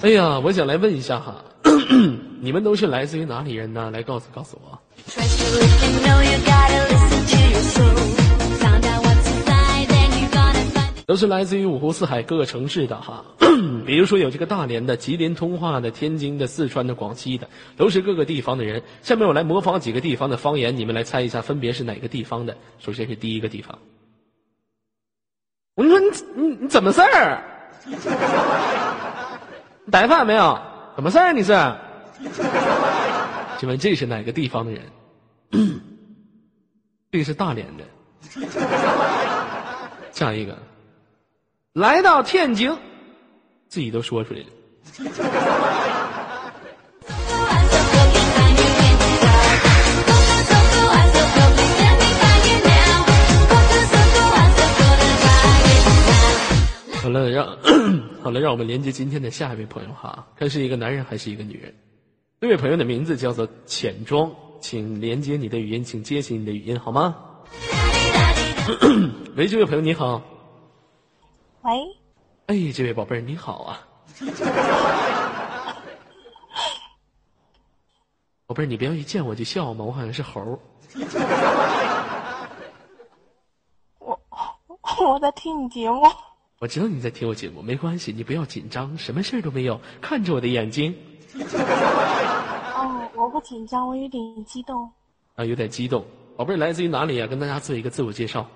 [0.00, 1.44] 哎呀，我想来问一下哈，
[2.40, 3.90] 你们都是来自于哪里人呢？
[3.90, 4.80] 来告诉告诉我。
[11.04, 13.24] 都是来自于五湖四海各个城市的哈。
[13.88, 18.82] 比如说有这个大连的、吉林通化的、天津的、四川的、广西的，都是各个地方的人。
[19.00, 22.54] 下面我来模仿几个地方的方言，你们来猜一下分别是哪个地方的。
[22.78, 23.78] 首先是第一个地方，
[25.74, 27.42] 我说你你你怎么事儿？
[29.86, 30.60] 你逮饭没有？
[30.94, 31.32] 怎么事儿？
[31.32, 31.54] 你是？
[33.58, 34.82] 请问这是哪个地方的人？
[37.10, 37.84] 这是大连的。
[40.12, 40.58] 下一个，
[41.72, 42.76] 来到天津，
[43.68, 44.46] 自己都说出来了。
[57.02, 57.46] 好了，让
[58.22, 61.74] 好了，让我们连接今天的下一位朋友哈，看是一个男人还是一个女人。
[62.40, 67.16] 这位朋友的名字叫做浅妆，请连接你的语音，请接起你的语音好吗？
[69.36, 70.22] 喂，这位朋友你好。
[71.62, 71.72] 喂，
[72.48, 73.78] 哎，这位宝贝儿你好啊。
[78.46, 80.58] 宝贝儿，你不要一见我就笑嘛，我好像是猴儿。
[83.98, 84.18] 我
[84.98, 86.02] 我在听你节目。
[86.58, 90.96] 我知道你在听我节目，没关系，你不要紧张，什么事儿都没有，看着我的眼睛
[91.34, 94.90] 哦，我不紧张，我有点激动。
[95.34, 96.02] 啊，有点激动。
[96.34, 97.26] 宝贝儿来自于哪里啊？
[97.26, 98.48] 跟大家做一个自我介绍。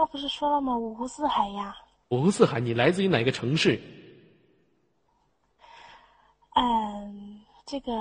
[0.00, 0.74] 刚刚不是说了吗？
[0.74, 1.76] 五湖四海呀。
[2.08, 3.78] 五湖四海，你来自于哪个城市？
[6.54, 7.92] 嗯，这个，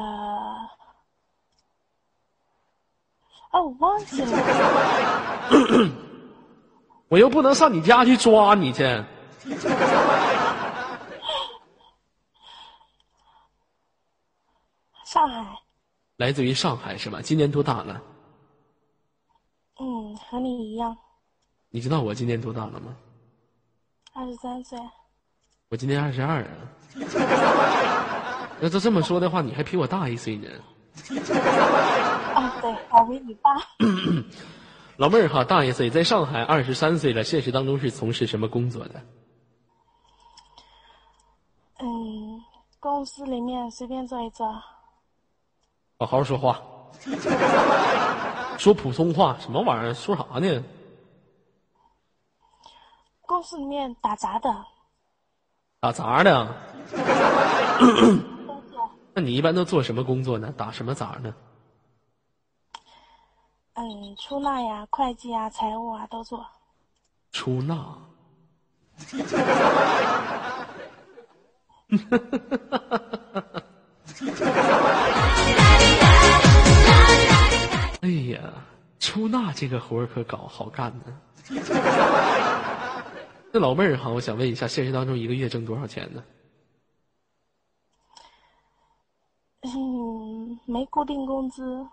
[3.52, 4.32] 哦，我忘记了。
[7.10, 8.84] 我又不能上你家去抓你去。
[15.04, 15.54] 上海。
[16.16, 17.20] 来自于上海是吧？
[17.22, 18.02] 今年多大了？
[19.82, 20.98] 嗯，和你一样，
[21.72, 22.96] 你知道我今年多大了吗？
[24.14, 24.78] 二十三岁。
[25.70, 26.48] 我今年二十二啊。
[28.60, 30.50] 那照这么说的话，你还比我大一岁呢。
[32.34, 33.56] 啊，对，我比你大。
[34.98, 39.02] 老妹儿哈，大一岁，在上海二十三岁了，现实当中是从事什么工作的？
[41.80, 42.42] 嗯，
[42.80, 44.52] 公司里面随便做一做。
[46.00, 46.60] 好好说话，
[48.58, 49.94] 说普通话，什么玩意儿？
[49.94, 50.64] 说啥呢？
[53.30, 54.66] 公司里面打杂的。
[55.80, 56.48] 打杂的。
[59.14, 60.52] 那你一般都做什么工作呢？
[60.58, 61.32] 打什么杂呢？
[63.76, 66.44] 嗯，出纳呀、会计啊、财务啊都做。
[67.32, 67.96] 出纳。
[78.02, 78.40] 哎呀，
[79.00, 81.16] 出纳这个活儿可搞好干呢。
[83.52, 86.24] 那老妹儿哈，我想问一下，现实当中一个月挣多少钱呢？
[89.62, 91.86] 嗯，没固定工资。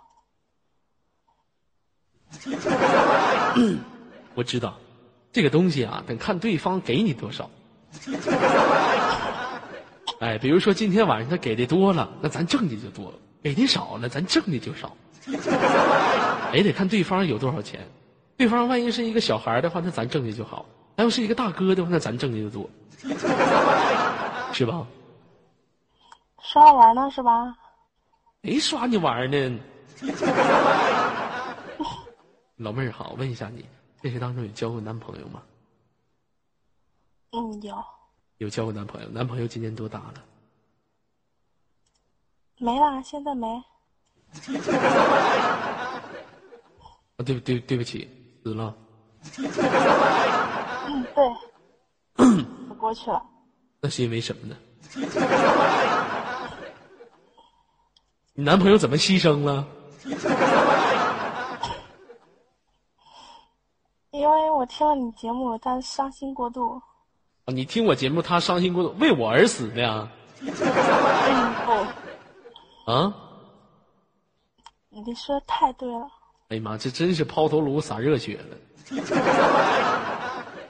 [4.34, 4.76] 我知道，
[5.32, 7.48] 这个东西啊，得看对方给你多少。
[10.20, 13.11] 哎，比如说今天晚上他给的多了，那咱挣的就多；
[13.42, 14.94] 给的少了，咱挣的就少。
[16.52, 17.80] 也得看对方有多少钱。
[18.36, 20.66] 对方万一是一个小孩的话，那咱挣的就好；
[20.97, 22.70] 他要是一个大哥的话，那咱挣的就多。
[24.53, 24.86] 是吧？
[26.40, 27.55] 刷玩呢是吧？
[28.40, 29.59] 没刷你玩呢。
[32.57, 33.66] 老妹儿好，问一下你，
[34.03, 35.42] 现实当中有交过男朋友吗？
[37.32, 37.84] 嗯，有
[38.38, 40.14] 有交过男朋友，男朋友今年多大了？
[42.59, 43.03] 没啦？
[43.03, 43.47] 现在没。
[47.16, 48.09] 啊，对对对不起，
[48.42, 48.74] 死了。
[50.87, 51.24] 嗯，对，
[52.68, 53.22] 我过去了。
[53.80, 54.57] 那是因为什么呢？
[58.34, 59.66] 你男朋友怎么牺牲了？
[64.11, 66.80] 因为我听了你节目，他伤心过度。
[67.45, 70.09] 啊，你听我节目，他伤心过度，为我而死的呀？
[70.41, 70.47] 嗯，
[71.66, 73.14] 对，啊？
[74.91, 76.09] 你说的太对了。
[76.49, 78.57] 哎呀妈，这真是抛头颅洒热血了。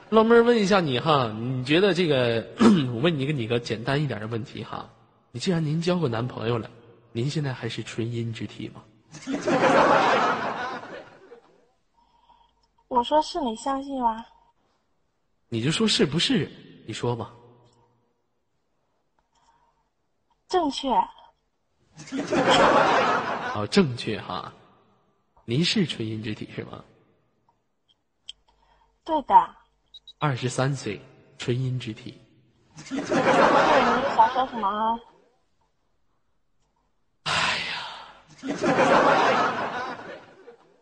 [0.09, 2.47] 老妹儿，问一下你哈，你觉得这个？
[2.95, 4.89] 我问你个你个简单一点的问题哈，
[5.31, 6.69] 你既然您交过男朋友了，
[7.11, 8.83] 您现在还是纯阴之体吗？
[12.87, 14.25] 我说是你相信吗？
[15.49, 16.49] 你就说是不是？
[16.85, 17.33] 你说吧。
[20.47, 20.89] 正确。
[23.51, 24.53] 好，正确哈。
[25.43, 26.81] 您是纯阴之体是吗？
[29.03, 29.55] 对的。
[30.19, 30.99] 二十三岁，
[31.37, 32.19] 纯阴之体。
[32.89, 33.05] 对，你
[34.15, 34.97] 想说什么啊？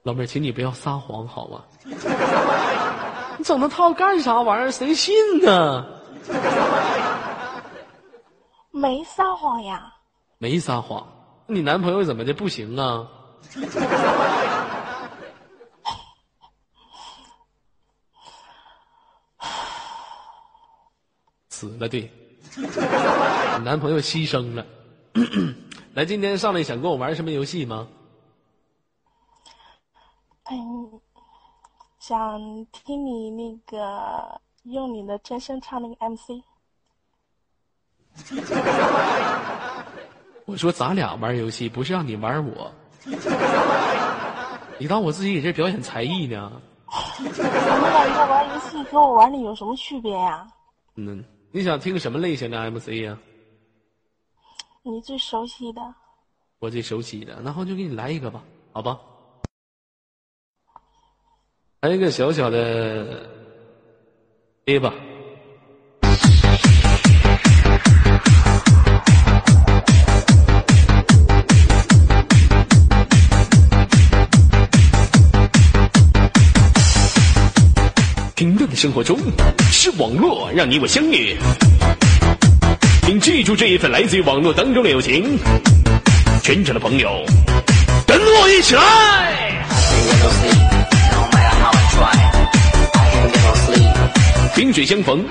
[0.04, 1.64] 老妹儿，请你不要撒谎好吗？
[3.38, 4.72] 你整那套干啥玩意儿？
[4.72, 5.86] 谁信呢？
[8.72, 9.92] 没撒谎呀。
[10.38, 11.06] 没撒谎，
[11.48, 13.08] 你男朋友怎么的不行啊？
[21.56, 22.12] 死了，对，
[22.58, 22.68] 你
[23.64, 24.66] 男朋友牺牲了。
[25.96, 27.88] 来，今天上来想跟我玩什么游戏吗？
[30.52, 31.00] 嗯，
[31.98, 32.38] 想
[32.74, 36.44] 听你那个用你的真声唱那个 MC。
[40.46, 42.70] 我说咱俩玩游戏，不是让你玩我。
[44.78, 46.62] 你当我自己给这表演才艺呢？
[47.18, 50.46] 你感觉玩游戏跟我玩的有什么区别呀？
[50.98, 51.24] 嗯，
[51.56, 53.18] 你想听什么类型的 MC 呀？
[54.84, 55.82] 你最熟悉的。
[56.60, 58.44] 我最熟悉的，然后就给你来一个吧，
[58.74, 59.00] 好吧？
[61.80, 63.26] 来一个小小的
[64.66, 64.94] A 吧。
[78.36, 79.18] 平淡的生活中，
[79.72, 81.38] 是网络让你我相遇。
[83.04, 85.40] 请记住这一份来自于网络当中的友情。
[86.44, 87.24] 全场的朋友，
[88.06, 89.66] 跟我一起来！
[94.54, 95.24] 萍水相逢，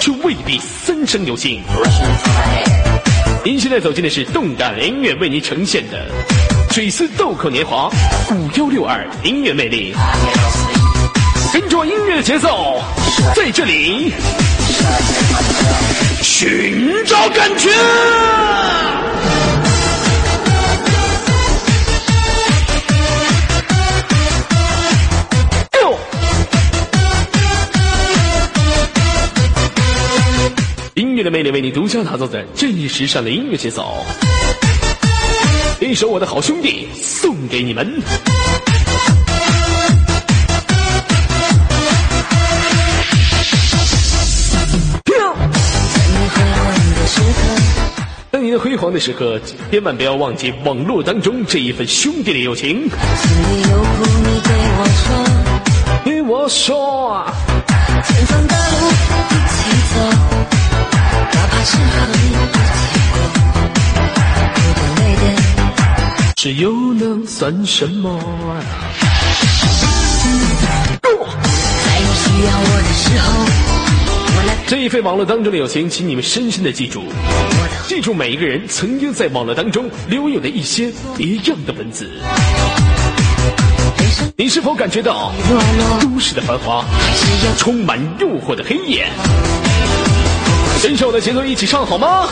[0.00, 1.60] 却未必三生有幸。
[3.44, 6.10] 您现在走进的是动感音乐为您呈现的
[6.72, 7.90] 《水丝豆蔻年华》
[8.34, 9.94] 五幺六二音乐魅力，
[11.60, 12.80] 跟着音乐节奏，
[13.36, 14.10] 在这里
[16.22, 17.68] 寻找感觉。
[25.82, 25.98] 哟
[30.94, 34.02] 音乐的魅力为你独家打造的正义时尚的音乐节奏，
[35.78, 38.02] 一首我的好兄弟送给你们。
[48.60, 49.40] 辉煌的时刻，
[49.70, 52.90] 千万不要忘记网络当中这一份兄弟的友情。
[56.04, 57.24] 对我说，
[58.04, 58.76] 前方的路
[59.30, 59.56] 一起
[59.94, 59.96] 走，
[61.32, 61.82] 哪怕是和
[62.12, 63.16] 你一起过，
[64.54, 65.24] 不懂泪点。
[66.36, 68.20] 这又能算什么？
[71.00, 71.08] 在
[71.98, 73.26] 你需要我的时候，
[74.66, 77.04] 这一份网络当中的友情，请你们深深的记住，
[77.88, 82.08] 记住每一个人曾经在网络当中留有的一些别样的文字。
[84.36, 85.32] 你是否感觉到
[86.00, 86.84] 都市的繁华，
[87.58, 89.06] 充满诱惑的黑夜？
[90.82, 92.28] 跟着我的节奏一起唱好吗？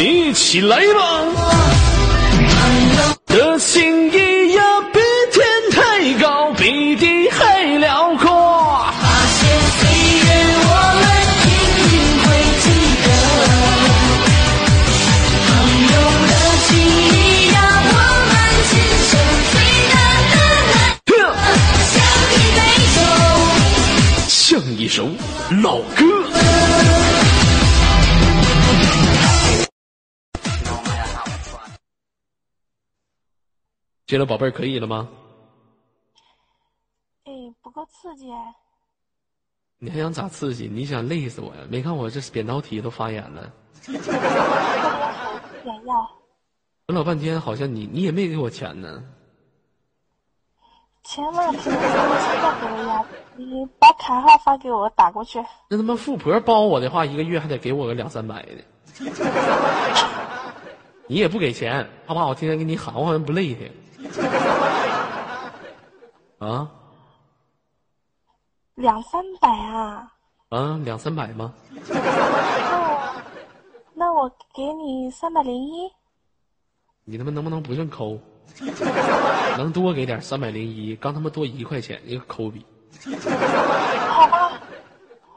[0.00, 1.26] 一起来吧！
[3.26, 4.62] 的心意呀，
[4.92, 4.98] 比
[5.30, 7.19] 天太高，比地
[25.50, 26.04] 老哥。
[34.06, 35.08] 接了，宝贝儿，可以了吗？
[37.24, 38.54] 哎，不够刺激哎。
[39.78, 40.68] 你还想咋刺激？
[40.68, 41.62] 你想累死我呀？
[41.68, 43.52] 没看我这扁桃体都发炎了，
[45.64, 46.10] 点药，
[46.86, 49.02] 等老半天，好像你你也没给我钱呢。
[51.02, 51.80] 钱嘛，肯定是现
[52.42, 53.04] 在给我呀。
[53.36, 55.42] 你把卡号发给我，打过去。
[55.68, 58.64] 那他妈富婆包我的话，一个月还得给我个两三百的。
[61.08, 63.68] 你也不给钱，怕怕我天天给你喊，我好像不累的。
[66.38, 66.70] 啊
[68.76, 70.12] 两三百啊？
[70.48, 71.52] 啊，两三百吗？
[73.94, 75.90] 那我那我给你三百零一。
[77.04, 78.18] 你他妈能不能不这么抠？
[79.56, 82.64] 能多给点三百零一，刚他妈多一块钱，一个抠逼。
[84.08, 84.52] 好吧，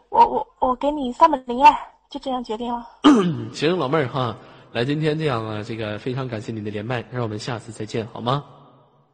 [0.10, 1.74] 我我我给你三百零二，
[2.10, 2.86] 就这样决定了。
[3.54, 4.36] 行，老妹儿哈，
[4.72, 8.44] 来，今天这样啊，这个非常感谢你的连麦，让我们下次再见好吗？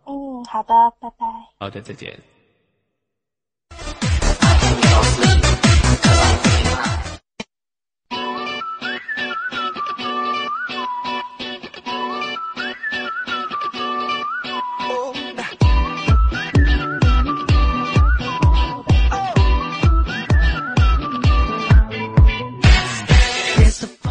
[0.05, 1.25] 嗯，好的，拜拜。
[1.59, 2.17] 好的，再见。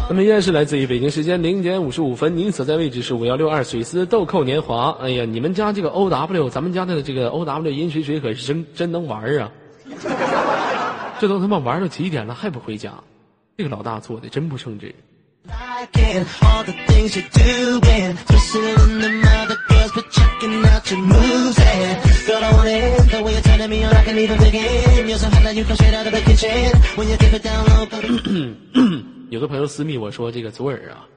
[0.09, 4.97] 那么依然是来自于北京时间零点五十五分，您所在位置是五幺六二水丝豆蔻年华。
[4.99, 9.51] 哎呀，你们家这个 O W，咱们家的这个 O W 饮水水可是真真能玩啊！
[11.21, 12.91] 这都他妈玩到几点了还不回家？
[13.55, 14.95] 这个老大做的真不称职。
[29.29, 31.07] 有的朋友私密我说这个左耳啊，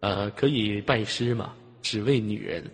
[0.00, 1.52] 呃，可以拜师吗？
[1.82, 2.64] 只为女人，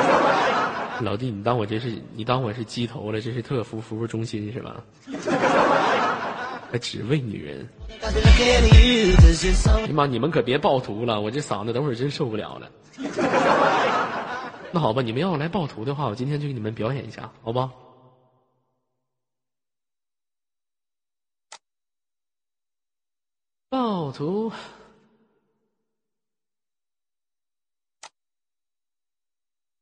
[1.00, 3.20] 老弟，你当我这是你当我是鸡头了？
[3.20, 4.84] 这是特服服务中心是吧？
[6.70, 7.66] 还只为女人。
[9.86, 12.70] 你妈，你们可别暴徒了，我这嗓子等会儿真受不了了。
[14.70, 17.70] 那好吧，你们要来暴徒的话，我今天就给你们表演一下，好吧？
[23.74, 24.52] 暴徒，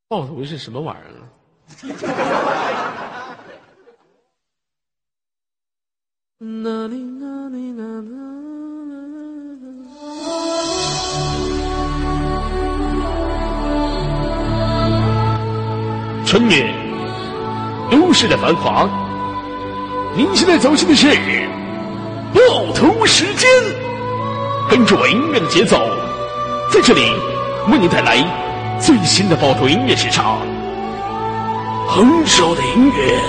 [0.08, 1.28] 暴徒是什么玩意儿啊？
[6.38, 7.84] 哪里哪里哪
[16.24, 16.72] 春月，
[17.90, 18.88] 都市的繁华。
[20.16, 21.08] 您现在走进的是
[22.32, 23.50] 暴徒时间，
[24.72, 25.76] 跟着我音乐的节奏，
[26.72, 27.02] 在这里
[27.70, 28.16] 为您带来
[28.80, 30.38] 最新的暴徒音乐时尚，
[31.86, 33.20] 横手的音乐。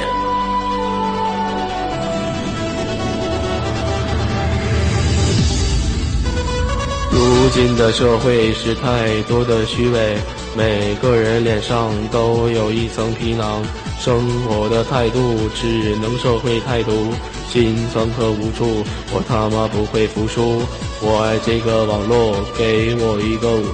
[7.12, 10.16] 如今的社会是太多的虚伪，
[10.56, 13.62] 每个人脸上都有一层皮囊，
[14.00, 17.12] 生活的态度只能社会态度，
[17.50, 20.62] 心酸和无助，我他妈不会服输，
[21.06, 23.66] 我爱这个网络，给我一个舞。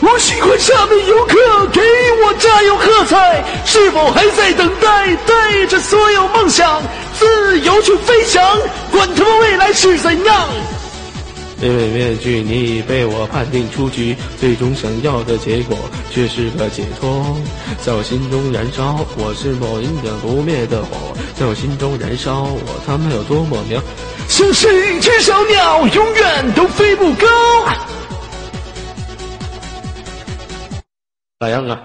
[0.00, 1.80] 我喜欢下面游客给
[2.24, 5.14] 我加油喝彩，是否还在等待？
[5.26, 6.82] 带着所有梦想，
[7.18, 8.42] 自由去飞翔，
[8.90, 10.48] 管他妈未来是怎样。
[11.60, 15.76] 因为面具，你已被我判定出局，最终想要的结果
[16.10, 17.36] 却是个解脱，
[17.84, 23.78] 在我心中燃烧，我是某一点不灭的火，在我心中燃烧，我他妈有多么渺，
[24.40, 27.26] 像是一只小鸟，永远都飞不高。
[31.40, 31.78] 咋样啊？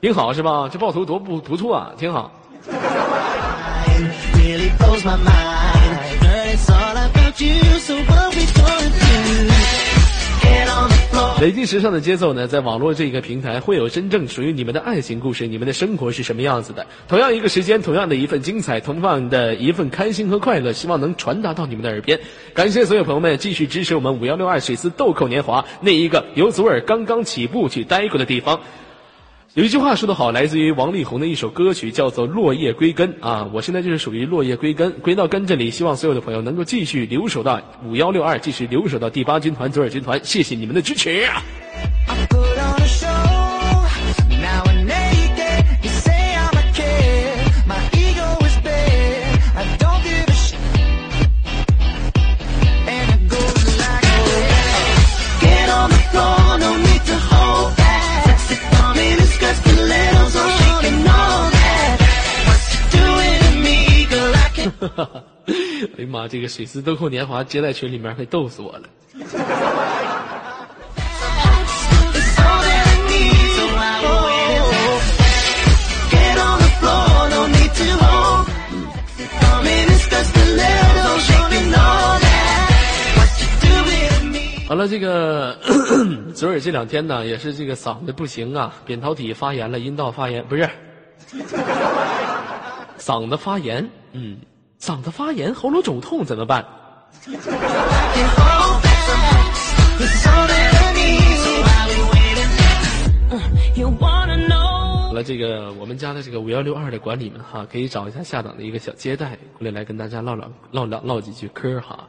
[0.00, 0.68] 挺好是吧？
[0.70, 2.30] 这暴徒多不不错啊，挺好。
[11.40, 16.86] 累计时尚的节奏呢，在网络这个平台会有真正属于你们的爱情故事，你们的生活是什么样子的？
[17.08, 22.18] 同样一个时间，同样的一份精彩，同样的一份开心和快乐，希望能传达到你们的耳边。
[22.54, 28.60] 感谢所有朋友们继续支持我们五幺六二水丝豆蔻年华那一个由祖尔刚刚起步去待过的地方。
[29.54, 33.50] 有一句话说得好，来自于王力宏的一首歌曲，叫做《落叶归根》啊。
[33.52, 35.70] 我现在就是属于落叶归根，归到根这里。
[35.70, 40.18] 希望所有的朋友能够继续留守到五幺六二，继续留守到第八军团左耳军团。
[40.24, 41.42] 谢谢你们的支持啊。
[64.82, 65.22] 哈哈哈！
[65.46, 68.82] 哎呀妈，这个《水丝豆蔻年华》接待群里面快逗死我了。
[84.68, 85.56] 完了，这个
[86.34, 90.68] 昨儿这两天呢，也是这个嗓子不行啊，扁桃体发炎了，阴道发炎不是？
[92.98, 94.38] 嗓子发炎，嗯。
[94.82, 96.66] 嗓子发炎，喉咙肿痛怎么办？
[105.06, 112.08] 好了，这个我们家的这个五幺六二的管理们哈，可以找一下下档的一个小接待过来，来跟大家唠唠唠唠唠几句嗑哈。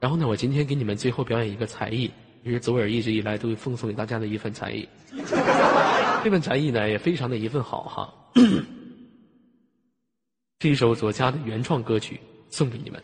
[0.00, 2.10] 然后呢，我今天给你们最后表演一个才艺，
[2.42, 4.88] 也是左耳一直以来都会奉送给大家的一份才艺。
[6.24, 8.08] 这份才艺呢，也非常的一份好哈，
[10.58, 13.02] 这首作家的原创歌曲，送给你们。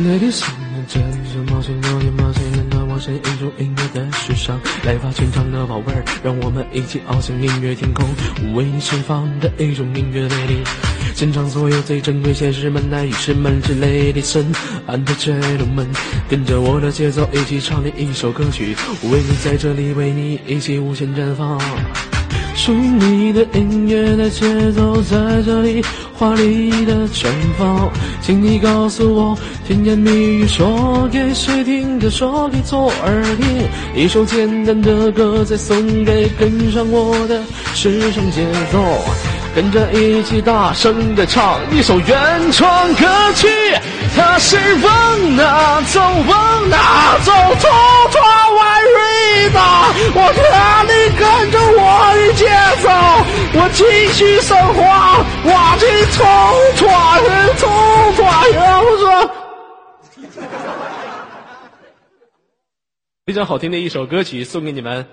[0.00, 0.42] Ladies，
[0.88, 4.58] 这里是冒险有点冒险，难道我是一种音乐的时尚？
[4.82, 8.06] 来吧，全场的宝贝儿，让我们一起翱翔音乐天空，
[8.54, 10.62] 为你释放的一种音乐魅力。
[11.14, 14.42] 现场所有最珍贵先士们、男士们、之 ladies
[14.88, 15.88] and gentlemen，
[16.30, 21.60] 跟着我的节奏一起唱的一首歌曲，我为你在这里为你一起无限绽放。
[22.60, 25.82] 属于你的音乐的节奏在这里
[26.14, 27.24] 华丽的绽
[27.58, 27.90] 放，
[28.20, 33.66] 请你告诉我甜言蜜语说给谁听的，说给左耳听。
[33.94, 37.40] 一首简单的歌再送给跟上我的
[37.72, 38.78] 时尚节奏，
[39.54, 43.06] 跟着一起大声的唱一首原创歌
[43.36, 43.48] 曲，
[44.14, 47.70] 它是往哪走往哪走，拖
[48.12, 48.82] 拖万
[50.12, 51.80] 我看你跟着我
[52.14, 52.44] 的节
[52.82, 52.86] 奏，
[53.58, 53.80] 我继
[54.12, 54.78] 续生活，
[55.44, 56.18] 我去冲
[56.76, 56.80] 闯
[57.56, 57.62] 冲
[58.16, 58.20] 闯，
[58.52, 59.04] 要不说。
[63.26, 65.06] 非常好听的一首歌曲送给你们，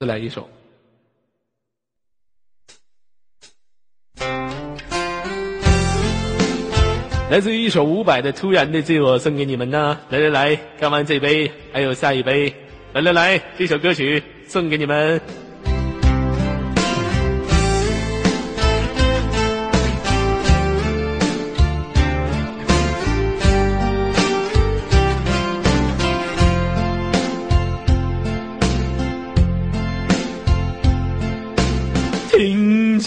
[0.00, 0.48] 再来一首。
[7.28, 9.98] 来自于一首伍佰的《突然的自我》送给你们呢。
[10.10, 12.54] 来来来，干完这杯，还有下一杯。
[12.92, 15.20] 来来来，这首歌曲送给你们。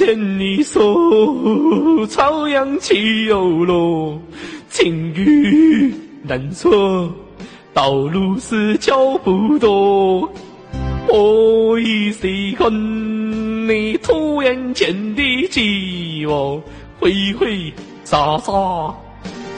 [0.09, 4.19] 见你说朝阳起又落，
[4.67, 5.93] 晴雨
[6.23, 7.07] 难测，
[7.75, 10.27] 道路是脚步多。
[11.07, 12.73] 我已习惯
[13.67, 16.59] 你突然间的寂寞，
[16.99, 17.71] 挥挥
[18.03, 18.51] 洒洒，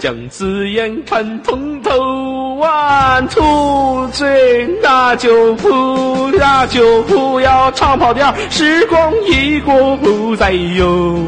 [0.02, 11.20] 将字眼看通透完吐嘴，那就不那就不要唱跑调，时光一过不再有，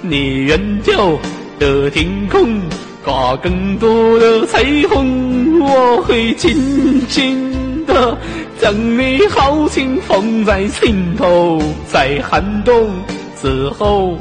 [0.00, 1.18] 你远眺
[1.58, 2.58] 的天空。
[3.04, 8.16] 挂更多的彩虹，我会紧紧的
[8.58, 12.88] 将你豪情放在心头，在寒冬
[13.36, 14.16] 之后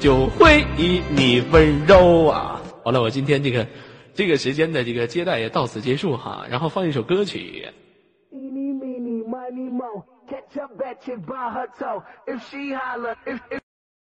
[0.00, 2.55] 就会以你温柔啊！
[2.86, 3.66] 好了，我今天这个
[4.14, 7.66] 这个时间的这个接待也到此结束哈，然后放一首歌曲。